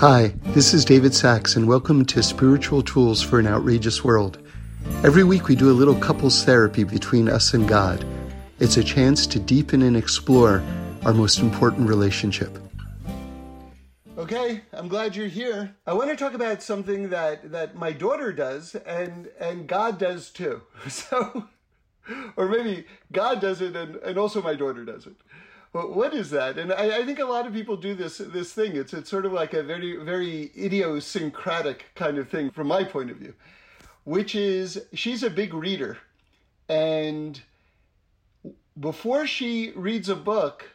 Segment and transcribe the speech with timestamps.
[0.00, 4.38] Hi, this is David Sacks, and welcome to Spiritual Tools for an Outrageous World.
[5.04, 8.02] Every week we do a little couples therapy between us and God.
[8.60, 10.62] It's a chance to deepen and explore
[11.04, 12.58] our most important relationship.
[14.16, 15.76] Okay, I'm glad you're here.
[15.86, 20.30] I want to talk about something that, that my daughter does and, and God does
[20.30, 20.62] too.
[20.88, 21.46] So,
[22.36, 25.16] or maybe God does it and, and also my daughter does it
[25.72, 26.58] what is that?
[26.58, 28.76] And I, I, think a lot of people do this this thing.
[28.76, 33.10] It's it's sort of like a very very idiosyncratic kind of thing from my point
[33.10, 33.34] of view,
[34.04, 35.98] which is she's a big reader,
[36.68, 37.40] and
[38.78, 40.70] before she reads a book,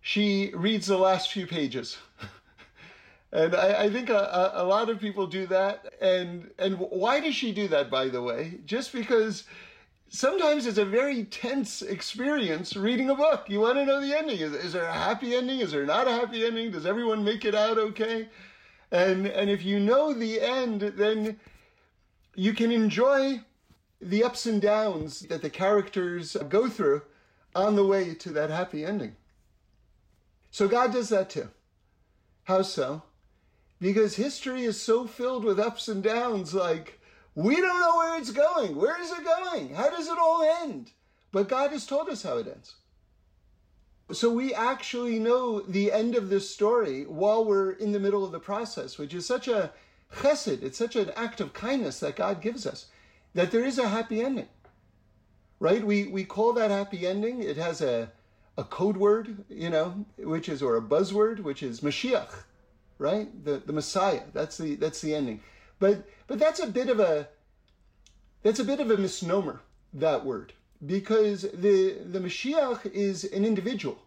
[0.00, 1.98] she reads the last few pages.
[3.32, 5.92] and I, I think a, a, lot of people do that.
[6.00, 7.90] And and why does she do that?
[7.90, 9.44] By the way, just because
[10.10, 13.48] sometimes it's a very tense experience reading a book.
[13.48, 14.38] You want to know the ending.
[14.38, 15.60] Is, is there a happy ending?
[15.60, 16.72] Is there not a happy ending?
[16.72, 18.28] Does everyone make it out okay?
[18.90, 21.38] And and if you know the end, then
[22.34, 23.40] you can enjoy
[24.00, 27.02] the ups and downs that the characters go through
[27.54, 29.14] on the way to that happy ending.
[30.50, 31.48] So God does that too.
[32.44, 33.02] How so?
[33.80, 36.99] Because history is so filled with ups and downs like
[37.34, 38.76] we don't know where it's going.
[38.76, 39.74] Where is it going?
[39.74, 40.90] How does it all end?
[41.32, 42.74] But God has told us how it ends.
[44.12, 48.32] So we actually know the end of this story while we're in the middle of
[48.32, 49.72] the process, which is such a
[50.16, 52.86] chesed, it's such an act of kindness that God gives us,
[53.34, 54.48] that there is a happy ending.
[55.60, 55.84] Right?
[55.84, 57.42] We we call that happy ending.
[57.42, 58.10] It has a
[58.56, 62.32] a code word, you know, which is or a buzzword, which is Mashiach,
[62.98, 63.28] right?
[63.44, 64.22] The the Messiah.
[64.32, 65.40] That's the that's the ending.
[65.80, 67.28] But but that's a bit of a
[68.42, 70.52] that's a bit of a misnomer, that word,
[70.86, 73.98] because the the Mashiach is an individual.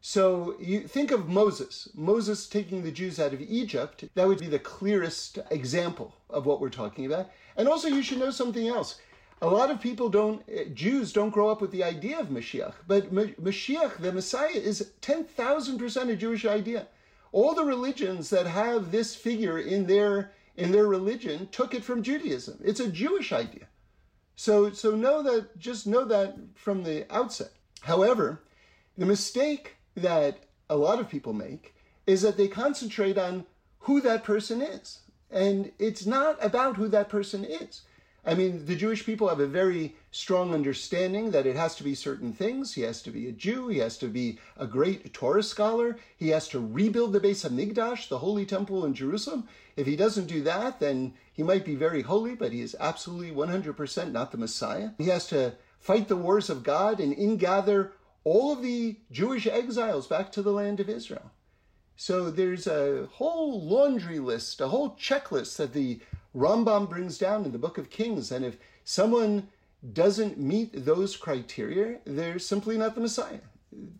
[0.00, 4.46] So you think of Moses, Moses taking the Jews out of Egypt, that would be
[4.46, 7.30] the clearest example of what we're talking about.
[7.56, 9.00] And also you should know something else.
[9.42, 10.42] A lot of people don't,
[10.74, 16.10] Jews don't grow up with the idea of Mashiach, but Mashiach, the Messiah, is 10,000%
[16.10, 16.86] a Jewish idea.
[17.32, 22.02] All the religions that have this figure in their in their religion took it from
[22.02, 22.58] Judaism.
[22.64, 23.68] It's a Jewish idea.
[24.34, 27.52] So, so know that, just know that from the outset.
[27.82, 28.42] However,
[28.96, 31.74] the mistake that a lot of people make
[32.06, 33.46] is that they concentrate on
[33.80, 35.00] who that person is.
[35.30, 37.82] And it's not about who that person is.
[38.24, 41.94] I mean, the Jewish people have a very strong understanding that it has to be
[41.94, 42.74] certain things.
[42.74, 43.68] He has to be a Jew.
[43.68, 45.96] He has to be a great Torah scholar.
[46.16, 49.48] He has to rebuild the Beis Hamikdash, the Holy Temple in Jerusalem.
[49.78, 53.30] If he doesn't do that, then he might be very holy, but he is absolutely
[53.30, 54.90] 100% not the Messiah.
[54.98, 57.92] He has to fight the wars of God and ingather
[58.24, 61.30] all of the Jewish exiles back to the land of Israel.
[61.94, 66.00] So there's a whole laundry list, a whole checklist that the
[66.34, 68.32] Rambam brings down in the book of Kings.
[68.32, 69.46] And if someone
[69.92, 73.46] doesn't meet those criteria, they're simply not the Messiah.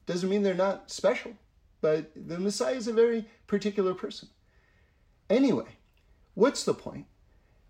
[0.07, 1.35] Doesn't mean they're not special,
[1.81, 4.29] but the Messiah is a very particular person.
[5.31, 5.77] Anyway,
[6.35, 7.07] what's the point?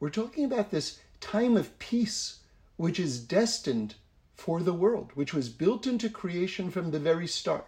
[0.01, 2.39] We're talking about this time of peace,
[2.77, 3.97] which is destined
[4.35, 7.67] for the world, which was built into creation from the very start,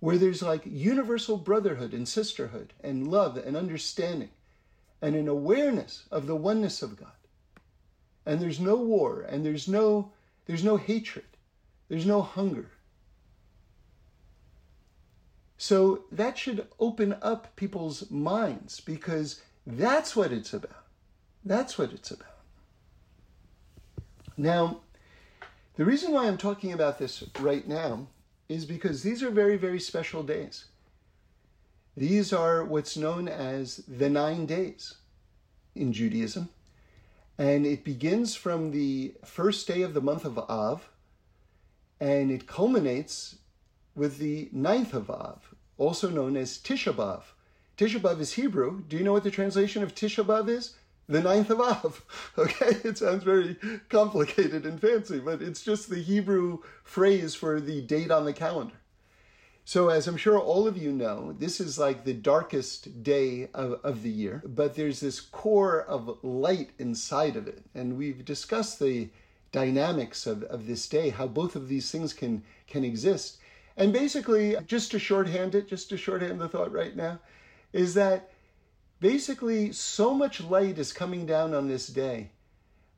[0.00, 4.30] where there's like universal brotherhood and sisterhood and love and understanding
[5.00, 7.12] and an awareness of the oneness of God.
[8.26, 10.12] And there's no war and there's no
[10.46, 11.26] there's no hatred.
[11.88, 12.70] There's no hunger.
[15.58, 20.84] So that should open up people's minds because that's what it's about.
[21.44, 22.28] That's what it's about.
[24.36, 24.80] Now,
[25.74, 28.06] the reason why I'm talking about this right now
[28.48, 30.66] is because these are very, very special days.
[31.96, 34.94] These are what's known as the nine days
[35.74, 36.50] in Judaism.
[37.36, 40.88] And it begins from the first day of the month of Av,
[42.00, 43.38] and it culminates
[43.96, 45.47] with the ninth of Av,
[45.78, 47.22] also known as Tisha B'Av.
[47.78, 48.82] Tisha B'Av is Hebrew.
[48.82, 50.74] Do you know what the translation of Tisha B'Av is?
[51.08, 52.04] The ninth of Av.
[52.38, 53.56] Okay, it sounds very
[53.88, 58.74] complicated and fancy, but it's just the Hebrew phrase for the date on the calendar.
[59.64, 63.80] So, as I'm sure all of you know, this is like the darkest day of,
[63.84, 67.62] of the year, but there's this core of light inside of it.
[67.74, 69.10] And we've discussed the
[69.52, 73.38] dynamics of, of this day, how both of these things can, can exist.
[73.78, 77.20] And basically, just to shorthand it, just to shorthand the thought right now,
[77.72, 78.30] is that
[78.98, 82.32] basically so much light is coming down on this day.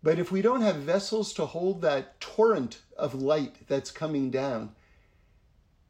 [0.03, 4.75] But if we don't have vessels to hold that torrent of light that's coming down,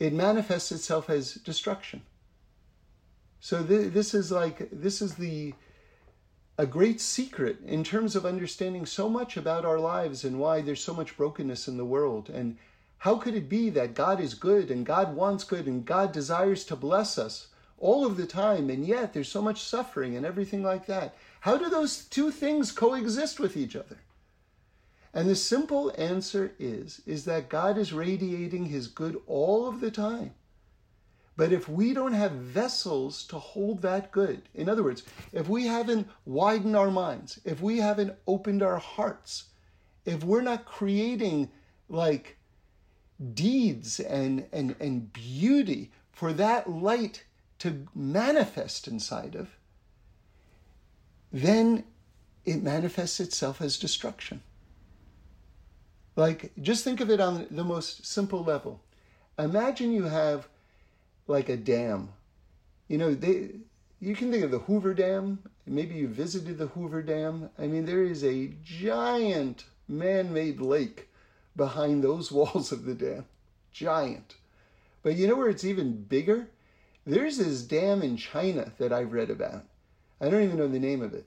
[0.01, 2.03] it manifests itself as destruction.
[3.39, 5.55] So th- this is like this is the
[6.59, 10.83] a great secret in terms of understanding so much about our lives and why there's
[10.83, 12.59] so much brokenness in the world and
[13.01, 16.65] how could it be that God is good and God wants good and God desires
[16.65, 17.47] to bless us
[17.79, 21.17] all of the time and yet there's so much suffering and everything like that?
[21.41, 23.97] How do those two things coexist with each other?
[25.15, 29.91] And the simple answer is is that God is radiating his good all of the
[29.91, 30.35] time.
[31.39, 35.67] But if we don't have vessels to hold that good, in other words, if we
[35.67, 39.45] haven't widened our minds, if we haven't opened our hearts,
[40.05, 41.51] if we're not creating
[41.89, 42.37] like
[43.35, 47.25] deeds and, and, and beauty for that light
[47.59, 49.49] to manifest inside of,
[51.33, 51.85] then
[52.45, 54.43] it manifests itself as destruction.
[56.17, 58.81] Like, just think of it on the most simple level.
[59.39, 60.49] Imagine you have
[61.27, 62.11] like a dam.
[62.89, 63.51] You know, they,
[64.01, 65.39] you can think of the Hoover Dam.
[65.67, 67.51] Maybe you visited the Hoover Dam.
[67.59, 71.10] I mean, there is a giant man made lake
[71.57, 73.27] behind those walls of the dam
[73.73, 74.37] giant.
[75.03, 76.49] But you know where it's even bigger?
[77.07, 79.65] There's this dam in China that I've read about.
[80.21, 81.27] I don't even know the name of it.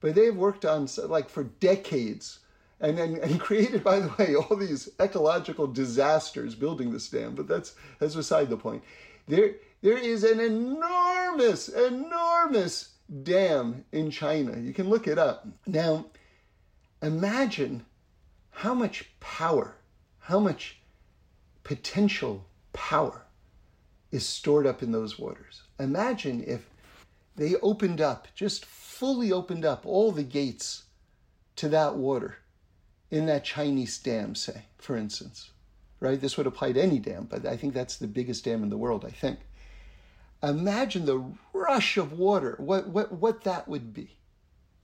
[0.00, 2.40] But they've worked on, like, for decades
[2.80, 7.34] and, and, and created, by the way, all these ecological disasters building this dam.
[7.34, 8.82] But that's, that's beside the point.
[9.26, 12.90] There, there is an enormous, enormous
[13.22, 14.58] dam in China.
[14.58, 15.46] You can look it up.
[15.66, 16.06] Now,
[17.00, 17.86] imagine
[18.54, 19.76] how much power,
[20.20, 20.78] how much
[21.64, 23.26] potential power
[24.10, 25.62] is stored up in those waters.
[25.80, 26.70] Imagine if
[27.36, 30.84] they opened up, just fully opened up all the gates
[31.56, 32.36] to that water
[33.10, 35.50] in that Chinese dam, say, for instance.
[35.98, 36.20] Right?
[36.20, 38.76] This would apply to any dam, but I think that's the biggest dam in the
[38.76, 39.40] world, I think.
[40.42, 44.16] Imagine the rush of water, what, what, what that would be.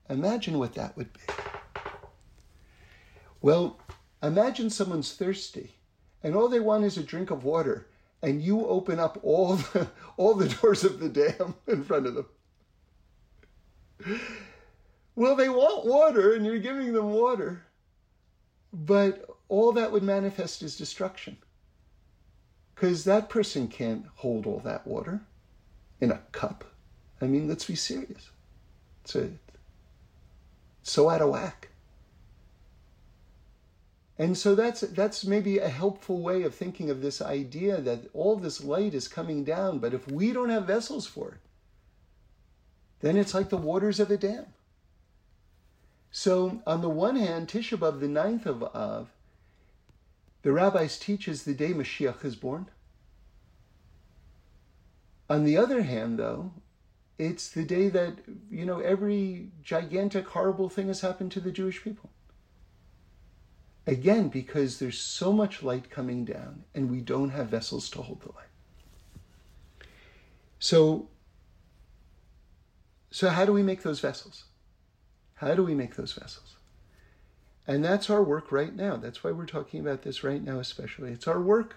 [0.09, 1.21] Imagine what that would be.
[3.41, 3.79] Well,
[4.23, 5.75] imagine someone's thirsty
[6.23, 7.87] and all they want is a drink of water,
[8.23, 12.15] and you open up all the, all the doors of the dam in front of
[12.15, 12.27] them.
[15.15, 17.63] Well, they want water, and you're giving them water,
[18.73, 21.37] but all that would manifest is destruction.
[22.75, 25.21] Because that person can't hold all that water
[26.01, 26.65] in a cup.
[27.21, 28.31] I mean, let's be serious.
[29.05, 29.39] It's, a, it's
[30.85, 31.70] so out of whack.
[34.21, 38.37] And so that's that's maybe a helpful way of thinking of this idea that all
[38.37, 41.41] this light is coming down, but if we don't have vessels for it,
[43.01, 44.45] then it's like the waters of a dam.
[46.11, 49.09] So on the one hand, Tisha B'av, the ninth of Av,
[50.43, 52.67] the rabbis teach is the day Mashiach is born.
[55.31, 56.53] On the other hand, though,
[57.19, 58.19] it's the day that,
[58.51, 62.10] you know, every gigantic, horrible thing has happened to the Jewish people.
[63.87, 68.21] Again, because there's so much light coming down and we don't have vessels to hold
[68.23, 68.47] the light.
[70.59, 71.09] So,
[73.11, 74.45] so how do we make those vessels?
[75.37, 76.57] How do we make those vessels?
[77.67, 78.97] And that's our work right now.
[78.97, 81.13] That's why we're talking about this right now, especially.
[81.13, 81.77] It's our work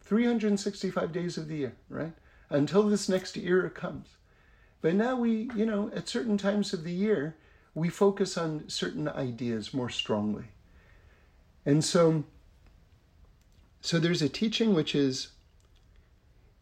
[0.00, 2.12] 365 days of the year, right?
[2.48, 4.08] Until this next era comes.
[4.80, 7.36] But now we, you know, at certain times of the year,
[7.74, 10.46] we focus on certain ideas more strongly.
[11.64, 12.24] And so,
[13.80, 15.28] so there's a teaching which is,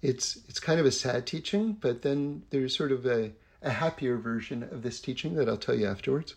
[0.02, 4.16] it's it's kind of a sad teaching, but then there's sort of a, a happier
[4.16, 6.34] version of this teaching that I'll tell you afterwards.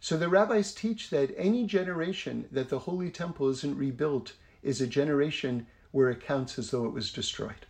[0.00, 4.86] So the rabbis teach that any generation that the Holy Temple isn't rebuilt is a
[4.86, 7.66] generation where it counts as though it was destroyed.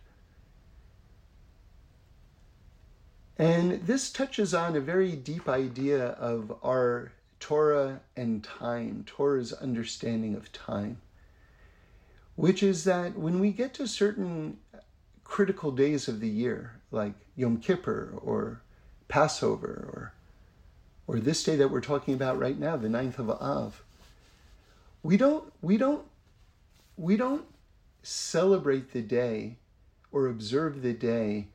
[3.37, 10.35] And this touches on a very deep idea of our Torah and time, Torah's understanding
[10.35, 11.01] of time,
[12.35, 14.57] which is that when we get to certain
[15.23, 18.61] critical days of the year, like Yom Kippur or
[19.07, 20.13] Passover or
[21.09, 23.81] or this day that we're talking about right now, the ninth of Av,
[25.03, 26.03] we don't we don't
[26.97, 27.45] we don't
[28.03, 29.57] celebrate the day
[30.11, 31.47] or observe the day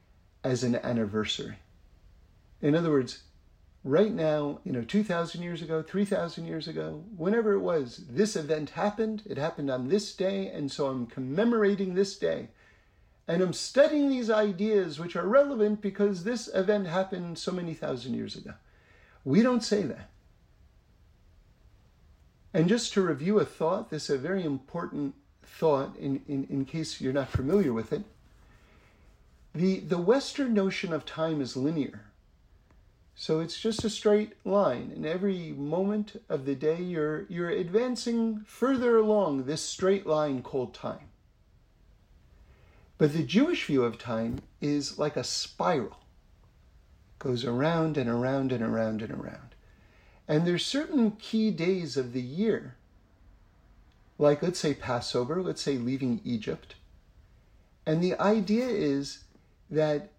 [0.44, 1.56] as an anniversary.
[2.60, 3.22] In other words,
[3.84, 8.70] right now, you know, 2,000 years ago, 3,000 years ago, whenever it was, this event
[8.70, 9.22] happened.
[9.26, 12.48] It happened on this day, and so I'm commemorating this day.
[13.26, 18.14] And I'm studying these ideas which are relevant because this event happened so many thousand
[18.14, 18.54] years ago.
[19.24, 20.10] We don't say that.
[22.54, 26.64] And just to review a thought, this is a very important thought in, in, in
[26.64, 28.02] case you're not familiar with it.
[29.54, 32.11] the, the Western notion of time is linear.
[33.14, 34.90] So it's just a straight line.
[34.94, 40.74] And every moment of the day, you're, you're advancing further along this straight line called
[40.74, 41.08] time.
[42.98, 45.98] But the Jewish view of time is like a spiral,
[47.18, 49.54] goes around and around and around and around.
[50.28, 52.76] And there's certain key days of the year,
[54.18, 56.76] like let's say Passover, let's say leaving Egypt.
[57.84, 59.24] And the idea is
[59.68, 60.12] that,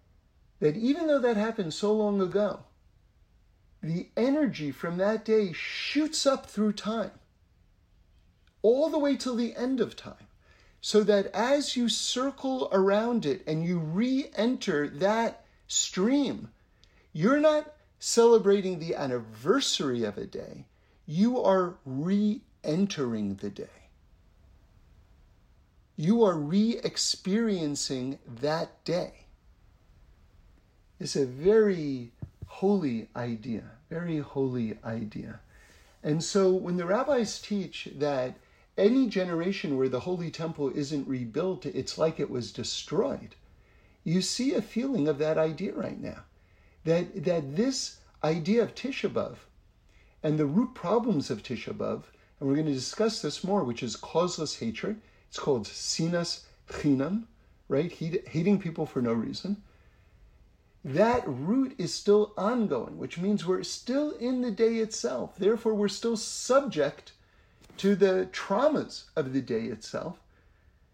[0.60, 2.60] that even though that happened so long ago,
[3.84, 7.12] the energy from that day shoots up through time,
[8.62, 10.26] all the way till the end of time
[10.84, 16.50] so that as you circle around it and you re enter that stream,
[17.14, 20.66] you're not celebrating the anniversary of a day,
[21.06, 23.88] you are re entering the day.
[25.96, 29.24] You are re experiencing that day.
[31.00, 32.12] It's a very
[32.46, 35.38] holy idea, very holy idea.
[36.02, 38.34] And so when the rabbis teach that
[38.76, 43.36] any generation where the Holy Temple isn't rebuilt, it's like it was destroyed.
[44.02, 46.24] You see a feeling of that idea right now.
[46.82, 49.36] That, that this idea of Tisha B'Av
[50.24, 52.02] and the root problems of Tisha B'Av,
[52.40, 55.00] and we're going to discuss this more, which is causeless hatred.
[55.28, 57.26] It's called sinas chinam,
[57.68, 57.92] right?
[57.92, 59.62] Hating people for no reason.
[60.84, 65.36] That root is still ongoing, which means we're still in the day itself.
[65.38, 67.12] Therefore, we're still subject
[67.78, 70.18] to the traumas of the day itself.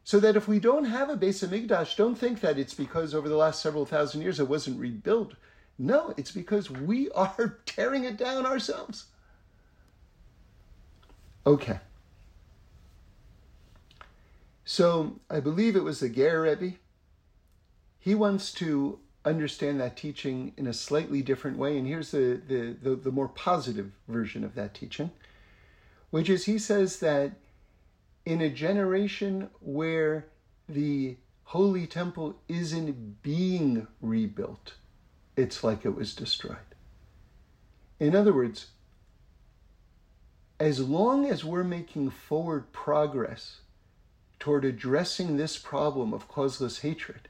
[0.04, 3.28] So that if we don't have a Beis Hamikdash, don't think that it's because over
[3.28, 5.34] the last several thousand years it wasn't rebuilt.
[5.78, 9.06] No, it's because we are tearing it down ourselves.
[11.46, 11.80] Okay.
[14.64, 16.76] So I believe it was the Ger Rebbe.
[17.98, 22.76] He wants to understand that teaching in a slightly different way, and here's the, the,
[22.82, 25.10] the, the more positive version of that teaching
[26.10, 27.32] which is he says that
[28.26, 30.26] in a generation where
[30.68, 34.74] the Holy Temple isn't being rebuilt,
[35.36, 36.56] it's like it was destroyed.
[37.98, 38.68] In other words,
[40.58, 43.60] as long as we're making forward progress
[44.38, 47.28] toward addressing this problem of causeless hatred,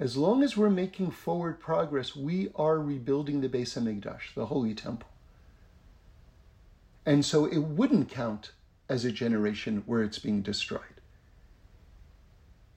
[0.00, 4.74] as long as we're making forward progress, we are rebuilding the Beis Hamikdash, the Holy
[4.74, 5.10] Temple.
[7.04, 8.52] And so it wouldn't count
[8.88, 10.80] as a generation where it's being destroyed.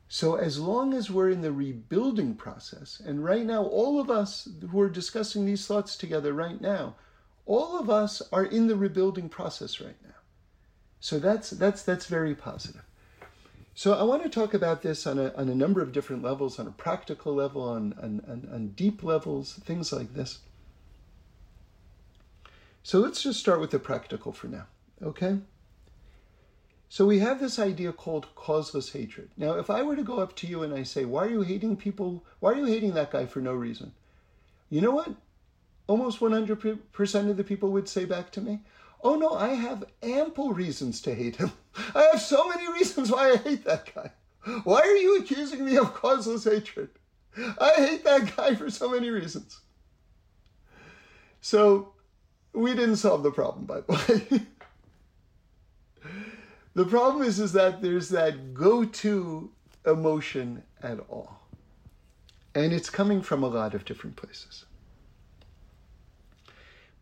[0.10, 4.50] So as long as we're in the rebuilding process, and right now, all of us
[4.70, 6.96] who are discussing these thoughts together right now,
[7.46, 10.13] all of us are in the rebuilding process right now.
[11.00, 12.84] So that's that's that's very positive.
[13.75, 16.60] So I want to talk about this on a, on a number of different levels,
[16.60, 20.39] on a practical level, on, on, on, on deep levels, things like this.
[22.84, 24.68] So let's just start with the practical for now,
[25.01, 25.39] okay?
[26.89, 29.30] So we have this idea called causeless hatred.
[29.38, 31.42] Now, if I were to go up to you and I say, Why are you
[31.42, 32.24] hating people?
[32.39, 33.94] Why are you hating that guy for no reason?
[34.70, 35.15] You know what?
[35.88, 38.60] Almost 100% of the people would say back to me,
[39.03, 41.51] Oh no, I have ample reasons to hate him.
[41.95, 44.12] I have so many reasons why I hate that guy.
[44.63, 46.89] Why are you accusing me of causeless hatred?
[47.38, 49.60] I hate that guy for so many reasons.
[51.41, 51.93] So
[52.53, 54.41] we didn't solve the problem, by the way.
[56.74, 59.51] the problem is, is that there's that go-to
[59.86, 61.39] emotion at all.
[62.55, 64.65] And it's coming from a lot of different places.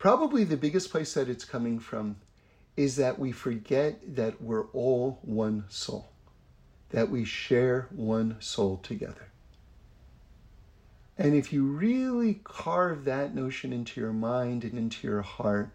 [0.02, 2.16] Probably the biggest place that it's coming from
[2.76, 6.08] is that we forget that we're all one soul,
[6.90, 9.28] that we share one soul together.
[11.16, 15.70] And if you really carve that notion into your mind and into your heart,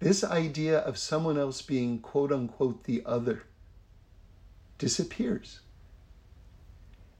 [0.00, 3.42] this idea of someone else being quote unquote the other
[4.78, 5.60] disappears.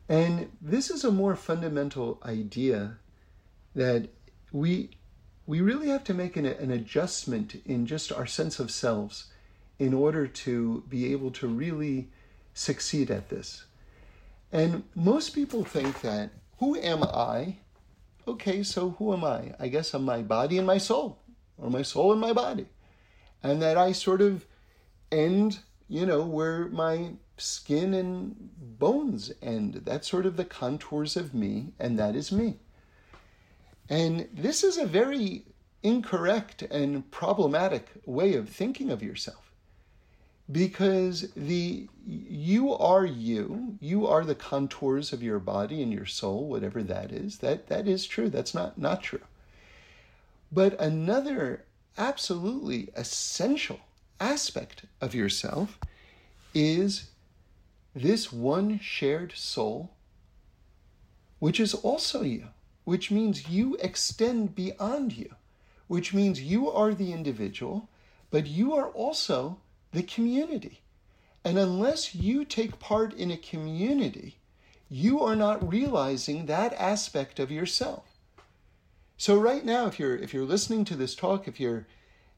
[0.09, 2.97] And this is a more fundamental idea
[3.75, 4.09] that
[4.53, 4.89] we
[5.47, 9.27] we really have to make an, an adjustment in just our sense of selves
[9.79, 12.09] in order to be able to really
[12.55, 13.65] succeed at this.
[14.53, 17.57] And most people think that who am I?
[18.27, 19.55] Okay, so who am I?
[19.59, 21.19] I guess I'm my body and my soul,
[21.59, 22.67] or my soul and my body.
[23.43, 24.47] And that I sort of
[25.13, 25.59] end,
[25.89, 29.83] you know, where my skin and bones end.
[29.85, 32.61] That's sort of the contours of me, and that is me.
[33.89, 35.45] And this is a very
[35.83, 39.51] incorrect and problematic way of thinking of yourself.
[40.51, 46.47] because the you are you you are the contours of your body and your soul
[46.49, 47.39] whatever that is.
[47.39, 48.29] That that is true.
[48.29, 49.23] That's not not true.
[50.53, 51.65] But another
[51.97, 53.81] absolutely essential
[54.21, 55.79] aspect of yourself
[56.55, 57.11] is
[57.95, 59.93] this one shared soul
[61.39, 62.49] which is also you
[62.85, 65.35] which means you extend beyond you
[65.87, 67.89] which means you are the individual
[68.35, 69.59] but you are also
[69.95, 70.81] the community.
[71.45, 74.39] And unless you take part in a community,
[74.91, 78.05] you are not realizing that aspect of yourself.
[79.17, 81.87] So right now, if you're if you're listening to this talk, if you're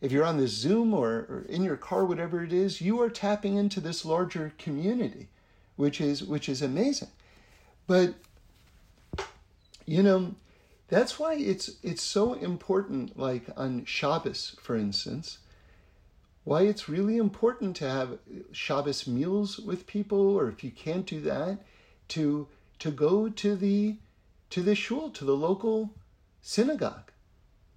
[0.02, 3.08] if you're on this Zoom or, or in your car, whatever it is, you are
[3.08, 5.28] tapping into this larger community,
[5.76, 7.08] which is which is amazing.
[7.86, 8.14] But
[9.86, 10.34] you know,
[10.88, 15.38] that's why it's it's so important, like on Shabbos, for instance,
[16.44, 18.18] why it's really important to have
[18.52, 21.58] Shabbos meals with people, or if you can't do that,
[22.08, 22.48] to
[22.80, 23.96] to go to the
[24.50, 25.90] to the shul, to the local
[26.42, 27.10] synagogue.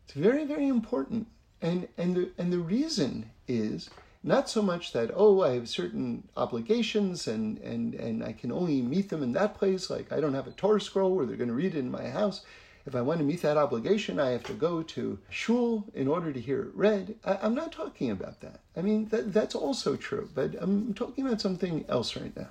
[0.06, 1.28] It's very, very important.
[1.62, 3.89] And and the and the reason is
[4.24, 8.82] not so much that, oh, I have certain obligations and, and, and I can only
[8.82, 11.50] meet them in that place, like I don't have a Torah scroll where they're going
[11.50, 12.42] to read it in my house.
[12.86, 16.34] If I want to meet that obligation, I have to go to shul in order
[16.34, 17.16] to hear it read.
[17.24, 18.60] I, am not talking about that.
[18.76, 22.50] I mean, that, that's also true, but I'm talking about something else right now.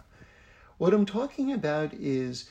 [0.78, 2.50] What I'm talking about is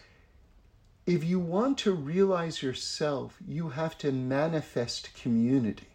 [1.05, 5.87] if you want to realize yourself, you have to manifest community.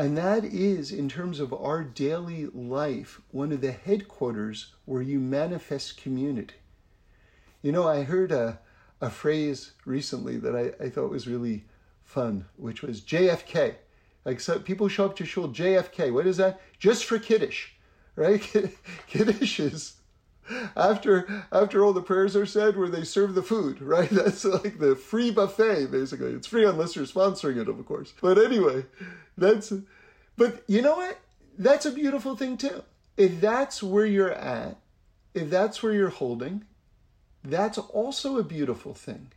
[0.00, 5.20] And that is, in terms of our daily life, one of the headquarters where you
[5.20, 6.54] manifest community.
[7.60, 8.60] You know, I heard a,
[9.02, 11.66] a phrase recently that I, I thought was really
[12.02, 13.74] fun, which was JFK.
[14.24, 16.14] Like so people show up to shul JFK.
[16.14, 16.62] What is that?
[16.78, 17.68] Just for Kiddush,
[18.16, 18.40] right?
[19.06, 19.96] Kiddush is
[20.76, 24.10] after after all the prayers are said where they serve the food, right?
[24.10, 26.32] That's like the free buffet, basically.
[26.32, 28.12] It's free unless you're sponsoring it, of course.
[28.20, 28.86] But anyway,
[29.36, 29.72] that's
[30.36, 31.18] but you know what?
[31.58, 32.82] That's a beautiful thing too.
[33.16, 34.78] If that's where you're at,
[35.34, 36.64] if that's where you're holding,
[37.44, 39.32] that's also a beautiful thing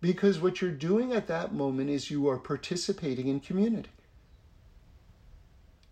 [0.00, 3.90] because what you're doing at that moment is you are participating in community.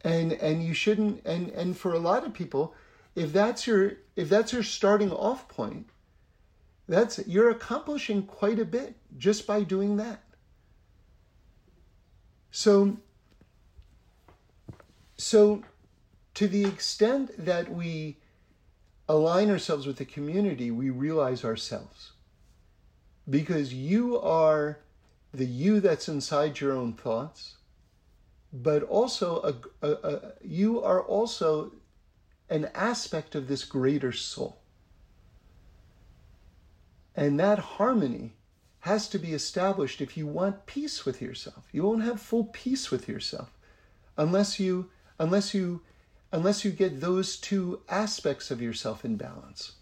[0.02, 2.74] And and you shouldn't and and for a lot of people
[3.14, 5.86] if that's your if that's your starting off point
[6.90, 10.24] that's you're accomplishing quite a bit just by doing that.
[12.50, 12.96] So
[15.16, 15.62] so
[16.34, 18.16] to the extent that we
[19.08, 22.12] align ourselves with the community, we realize ourselves.
[23.28, 24.80] Because you are
[25.32, 27.56] the you that's inside your own thoughts,
[28.52, 29.42] but also
[29.82, 31.72] a, a, a, you are also
[32.50, 34.58] an aspect of this greater soul.
[37.14, 38.34] And that harmony
[38.80, 41.68] has to be established if you want peace with yourself.
[41.72, 43.56] You won't have full peace with yourself
[44.16, 45.82] unless you unless you
[46.32, 49.72] unless you get those two aspects of yourself in balance.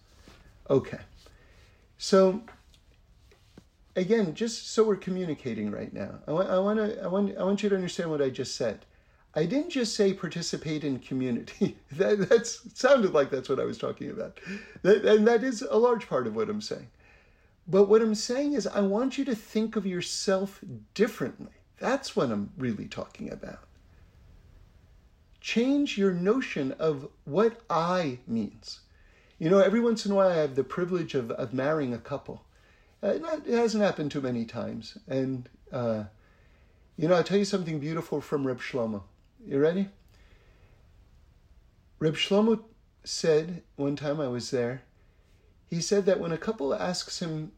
[0.68, 1.00] Okay.
[1.96, 2.42] So
[3.98, 7.44] again, just so we're communicating right now, I want, I want to, I want, I
[7.44, 8.84] want you to understand what I just said.
[9.38, 11.76] I didn't just say participate in community.
[11.92, 14.40] that that's sounded like that's what I was talking about,
[14.82, 16.88] that, and that is a large part of what I'm saying.
[17.68, 20.60] But what I'm saying is, I want you to think of yourself
[20.94, 21.52] differently.
[21.78, 23.60] That's what I'm really talking about
[25.40, 28.80] change your notion of what I means.
[29.38, 31.98] You know, every once in a while I have the privilege of, of marrying a
[31.98, 32.44] couple.
[33.02, 34.98] Uh, not, it hasn't happened too many times.
[35.06, 36.04] And, uh,
[36.96, 39.04] you know, I'll tell you something beautiful from Reb Shlomo.
[39.44, 39.88] You ready?
[41.98, 42.62] Reb Shlomo
[43.04, 44.82] said one time I was there,
[45.68, 47.52] he said that when a couple asks him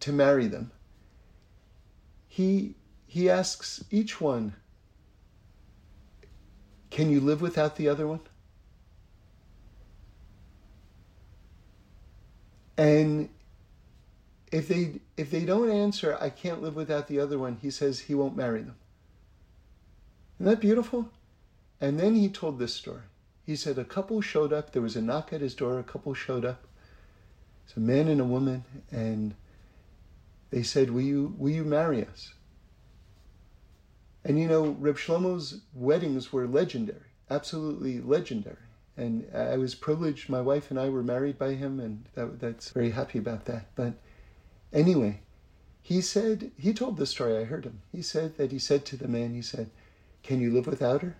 [0.00, 0.70] to marry them,
[2.28, 2.74] he,
[3.06, 4.54] he asks each one,
[6.90, 8.20] can you live without the other one?
[12.76, 13.28] And
[14.50, 18.00] if they if they don't answer, I can't live without the other one, he says
[18.00, 18.76] he won't marry them.
[20.40, 21.10] Isn't that beautiful?
[21.82, 23.02] And then he told this story.
[23.44, 26.14] He said a couple showed up, there was a knock at his door, a couple
[26.14, 26.66] showed up.
[27.66, 29.34] It's a man and a woman, and
[30.48, 32.32] they said, Will you will you marry us?
[34.24, 38.56] And you know, Reb Shlomo's weddings were legendary, absolutely legendary.
[38.96, 40.30] And I was privileged.
[40.30, 43.66] My wife and I were married by him, and that, that's very happy about that.
[43.74, 43.92] But
[44.72, 45.20] anyway,
[45.82, 47.36] he said he told the story.
[47.36, 47.82] I heard him.
[47.92, 49.70] He said that he said to the man, he said,
[50.22, 51.16] "Can you live without her?"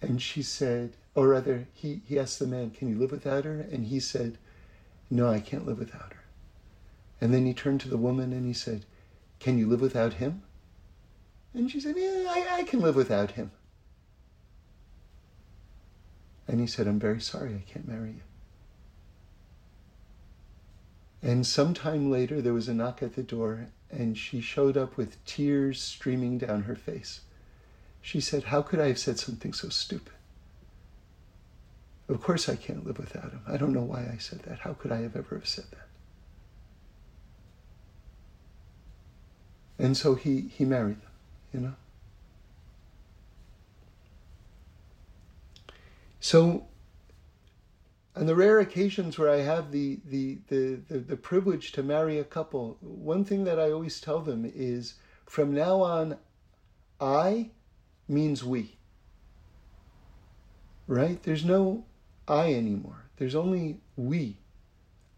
[0.00, 3.66] And she said, or rather, he, he asked the man, Can you live without her?
[3.72, 4.38] And he said,
[5.10, 6.24] No, I can't live without her.
[7.20, 8.84] And then he turned to the woman and he said,
[9.40, 10.42] Can you live without him?
[11.54, 13.50] And she said, Yeah, I, I can live without him.
[16.46, 18.20] And he said, I'm very sorry, I can't marry you.
[21.20, 25.24] And sometime later, there was a knock at the door, and she showed up with
[25.24, 27.20] tears streaming down her face.
[28.02, 30.12] She said, How could I have said something so stupid?
[32.08, 33.42] Of course, I can't live without him.
[33.46, 34.60] I don't know why I said that.
[34.60, 35.88] How could I have ever have said that?
[39.78, 41.10] And so he, he married them,
[41.52, 41.74] you know?
[46.20, 46.66] So,
[48.18, 52.18] on the rare occasions where I have the, the, the, the, the privilege to marry
[52.18, 56.16] a couple, one thing that I always tell them is from now on,
[57.00, 57.50] I
[58.08, 58.76] means we.
[60.88, 61.22] Right?
[61.22, 61.84] There's no
[62.26, 63.04] I anymore.
[63.18, 64.38] There's only we.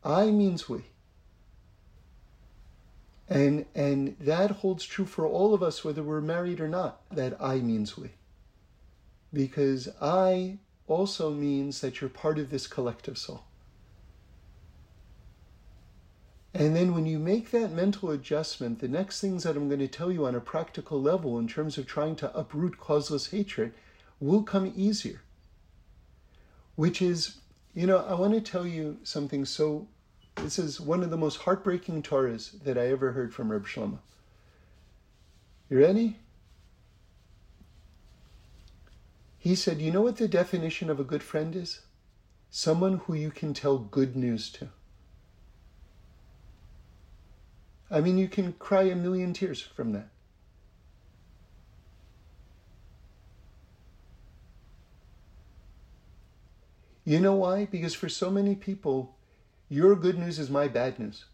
[0.05, 0.83] I means we.
[3.29, 7.03] And and that holds true for all of us whether we're married or not.
[7.13, 8.11] That I means we.
[9.33, 10.59] Because I
[10.91, 13.45] also means that you're part of this collective soul.
[16.53, 19.89] And then when you make that mental adjustment, the next things that I'm going to
[19.89, 23.73] tell you on a practical level in terms of trying to uproot causeless hatred
[24.19, 25.23] will come easier.
[26.75, 27.37] Which is,
[27.73, 29.87] you know, I want to tell you something so
[30.37, 33.99] this is one of the most heartbreaking Torahs that I ever heard from Reb Shlomo.
[35.69, 36.17] You ready?
[39.41, 41.81] He said, You know what the definition of a good friend is?
[42.51, 44.69] Someone who you can tell good news to.
[47.91, 50.11] I mean, you can cry a million tears from that.
[57.07, 57.65] You know why?
[57.65, 59.17] Because for so many people,
[59.71, 61.25] your good news is my bad news.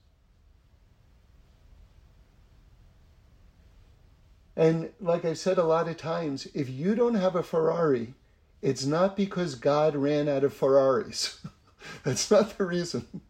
[4.56, 8.14] And like I've said a lot of times, if you don't have a Ferrari,
[8.62, 11.40] it's not because God ran out of Ferraris.
[12.04, 13.06] That's not the reason.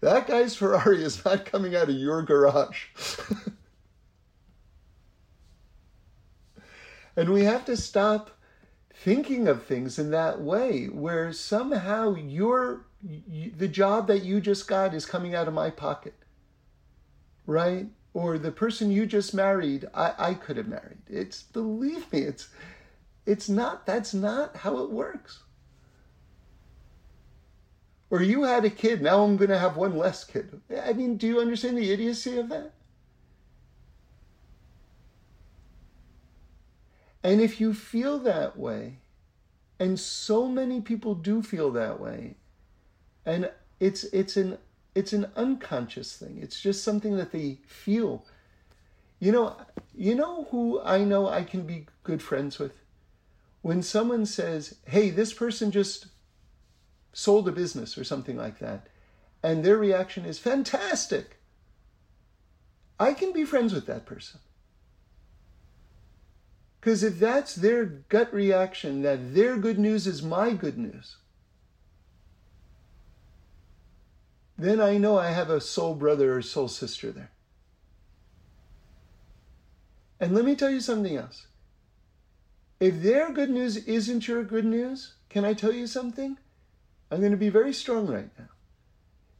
[0.00, 2.86] That guy's Ferrari is not coming out of your garage.
[7.16, 8.30] and we have to stop
[8.94, 14.94] thinking of things in that way where somehow your the job that you just got
[14.94, 16.14] is coming out of my pocket.
[17.44, 17.88] Right?
[18.14, 20.98] Or the person you just married, I, I could have married.
[21.08, 22.48] It's believe me, it's
[23.26, 25.42] it's not that's not how it works.
[28.10, 30.60] Or you had a kid, now I'm gonna have one less kid.
[30.82, 32.72] I mean, do you understand the idiocy of that?
[37.22, 39.00] And if you feel that way,
[39.78, 42.36] and so many people do feel that way,
[43.26, 44.58] and it's it's an
[44.98, 46.40] it's an unconscious thing.
[46.42, 48.24] It's just something that they feel.
[49.20, 49.56] You know,
[49.94, 52.72] you know who I know I can be good friends with?
[53.62, 56.06] When someone says, "Hey, this person just
[57.12, 58.88] sold a business or something like that."
[59.40, 61.36] And their reaction is fantastic.
[62.98, 64.40] I can be friends with that person.
[66.80, 71.18] Because if that's their gut reaction, that their good news is my good news,
[74.58, 77.30] then I know I have a soul brother or soul sister there.
[80.20, 81.46] And let me tell you something else.
[82.80, 86.38] If their good news isn't your good news, can I tell you something?
[87.10, 88.48] I'm going to be very strong right now.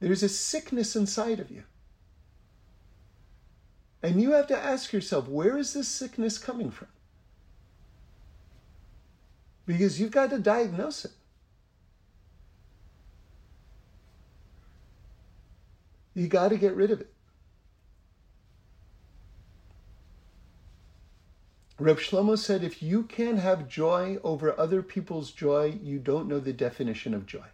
[0.01, 1.65] There's a sickness inside of you.
[4.03, 6.89] And you have to ask yourself, where is this sickness coming from?
[9.67, 11.11] Because you've got to diagnose it.
[16.19, 17.13] You got to get rid of it.
[21.79, 26.41] Reb Shlomo said, if you can't have joy over other people's joy, you don't know
[26.41, 27.45] the definition of joy.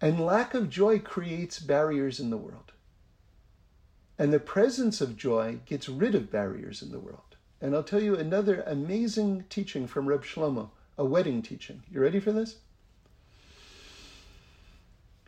[0.00, 2.70] And lack of joy creates barriers in the world.
[4.16, 7.34] And the presence of joy gets rid of barriers in the world.
[7.60, 11.82] And I'll tell you another amazing teaching from Reb Shlomo a wedding teaching.
[11.90, 12.56] You ready for this?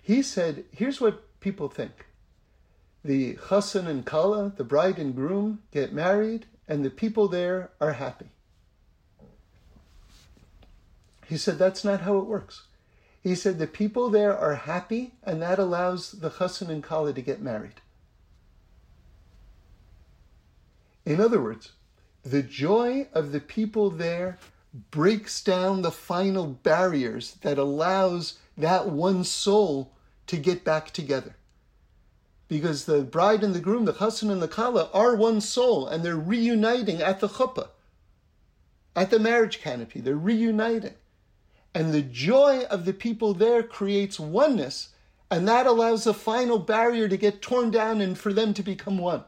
[0.02, 2.06] He said, here's what people think.
[3.04, 7.92] The chassan and kala, the bride and groom, get married, and the people there are
[7.92, 8.28] happy.
[11.26, 12.64] He said, that's not how it works.
[13.22, 17.20] He said, the people there are happy, and that allows the chassan and kala to
[17.20, 17.82] get married.
[21.04, 21.72] In other words,
[22.22, 24.38] the joy of the people there
[24.72, 29.92] breaks down the final barriers that allows that one soul
[30.26, 31.36] to get back together.
[32.48, 36.02] Because the bride and the groom, the chassan and the kala, are one soul, and
[36.02, 37.68] they're reuniting at the chuppah,
[38.96, 40.00] at the marriage canopy.
[40.00, 40.94] They're reuniting.
[41.74, 44.90] And the joy of the people there creates oneness,
[45.30, 48.98] and that allows the final barrier to get torn down and for them to become
[48.98, 49.24] one.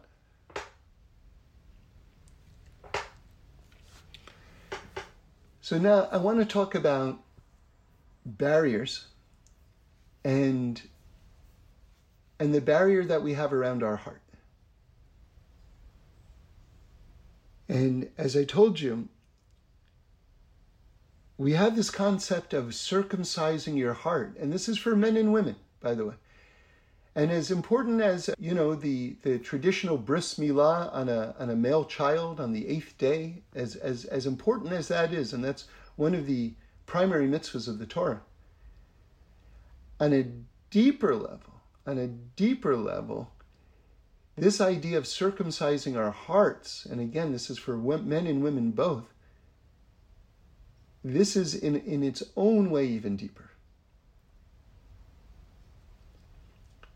[5.70, 7.20] So now I want to talk about
[8.26, 9.06] barriers
[10.24, 10.82] and
[12.40, 14.20] and the barrier that we have around our heart.
[17.68, 19.10] And as I told you,
[21.38, 25.54] we have this concept of circumcising your heart, and this is for men and women,
[25.80, 26.14] by the way.
[27.14, 31.56] And as important as you know the, the traditional bris milah on a on a
[31.56, 35.66] male child on the eighth day, as as as important as that is, and that's
[35.96, 36.54] one of the
[36.86, 38.22] primary mitzvahs of the Torah.
[39.98, 40.26] On a
[40.70, 43.32] deeper level, on a deeper level,
[44.36, 49.12] this idea of circumcising our hearts, and again, this is for men and women both,
[51.04, 53.49] this is in, in its own way even deeper.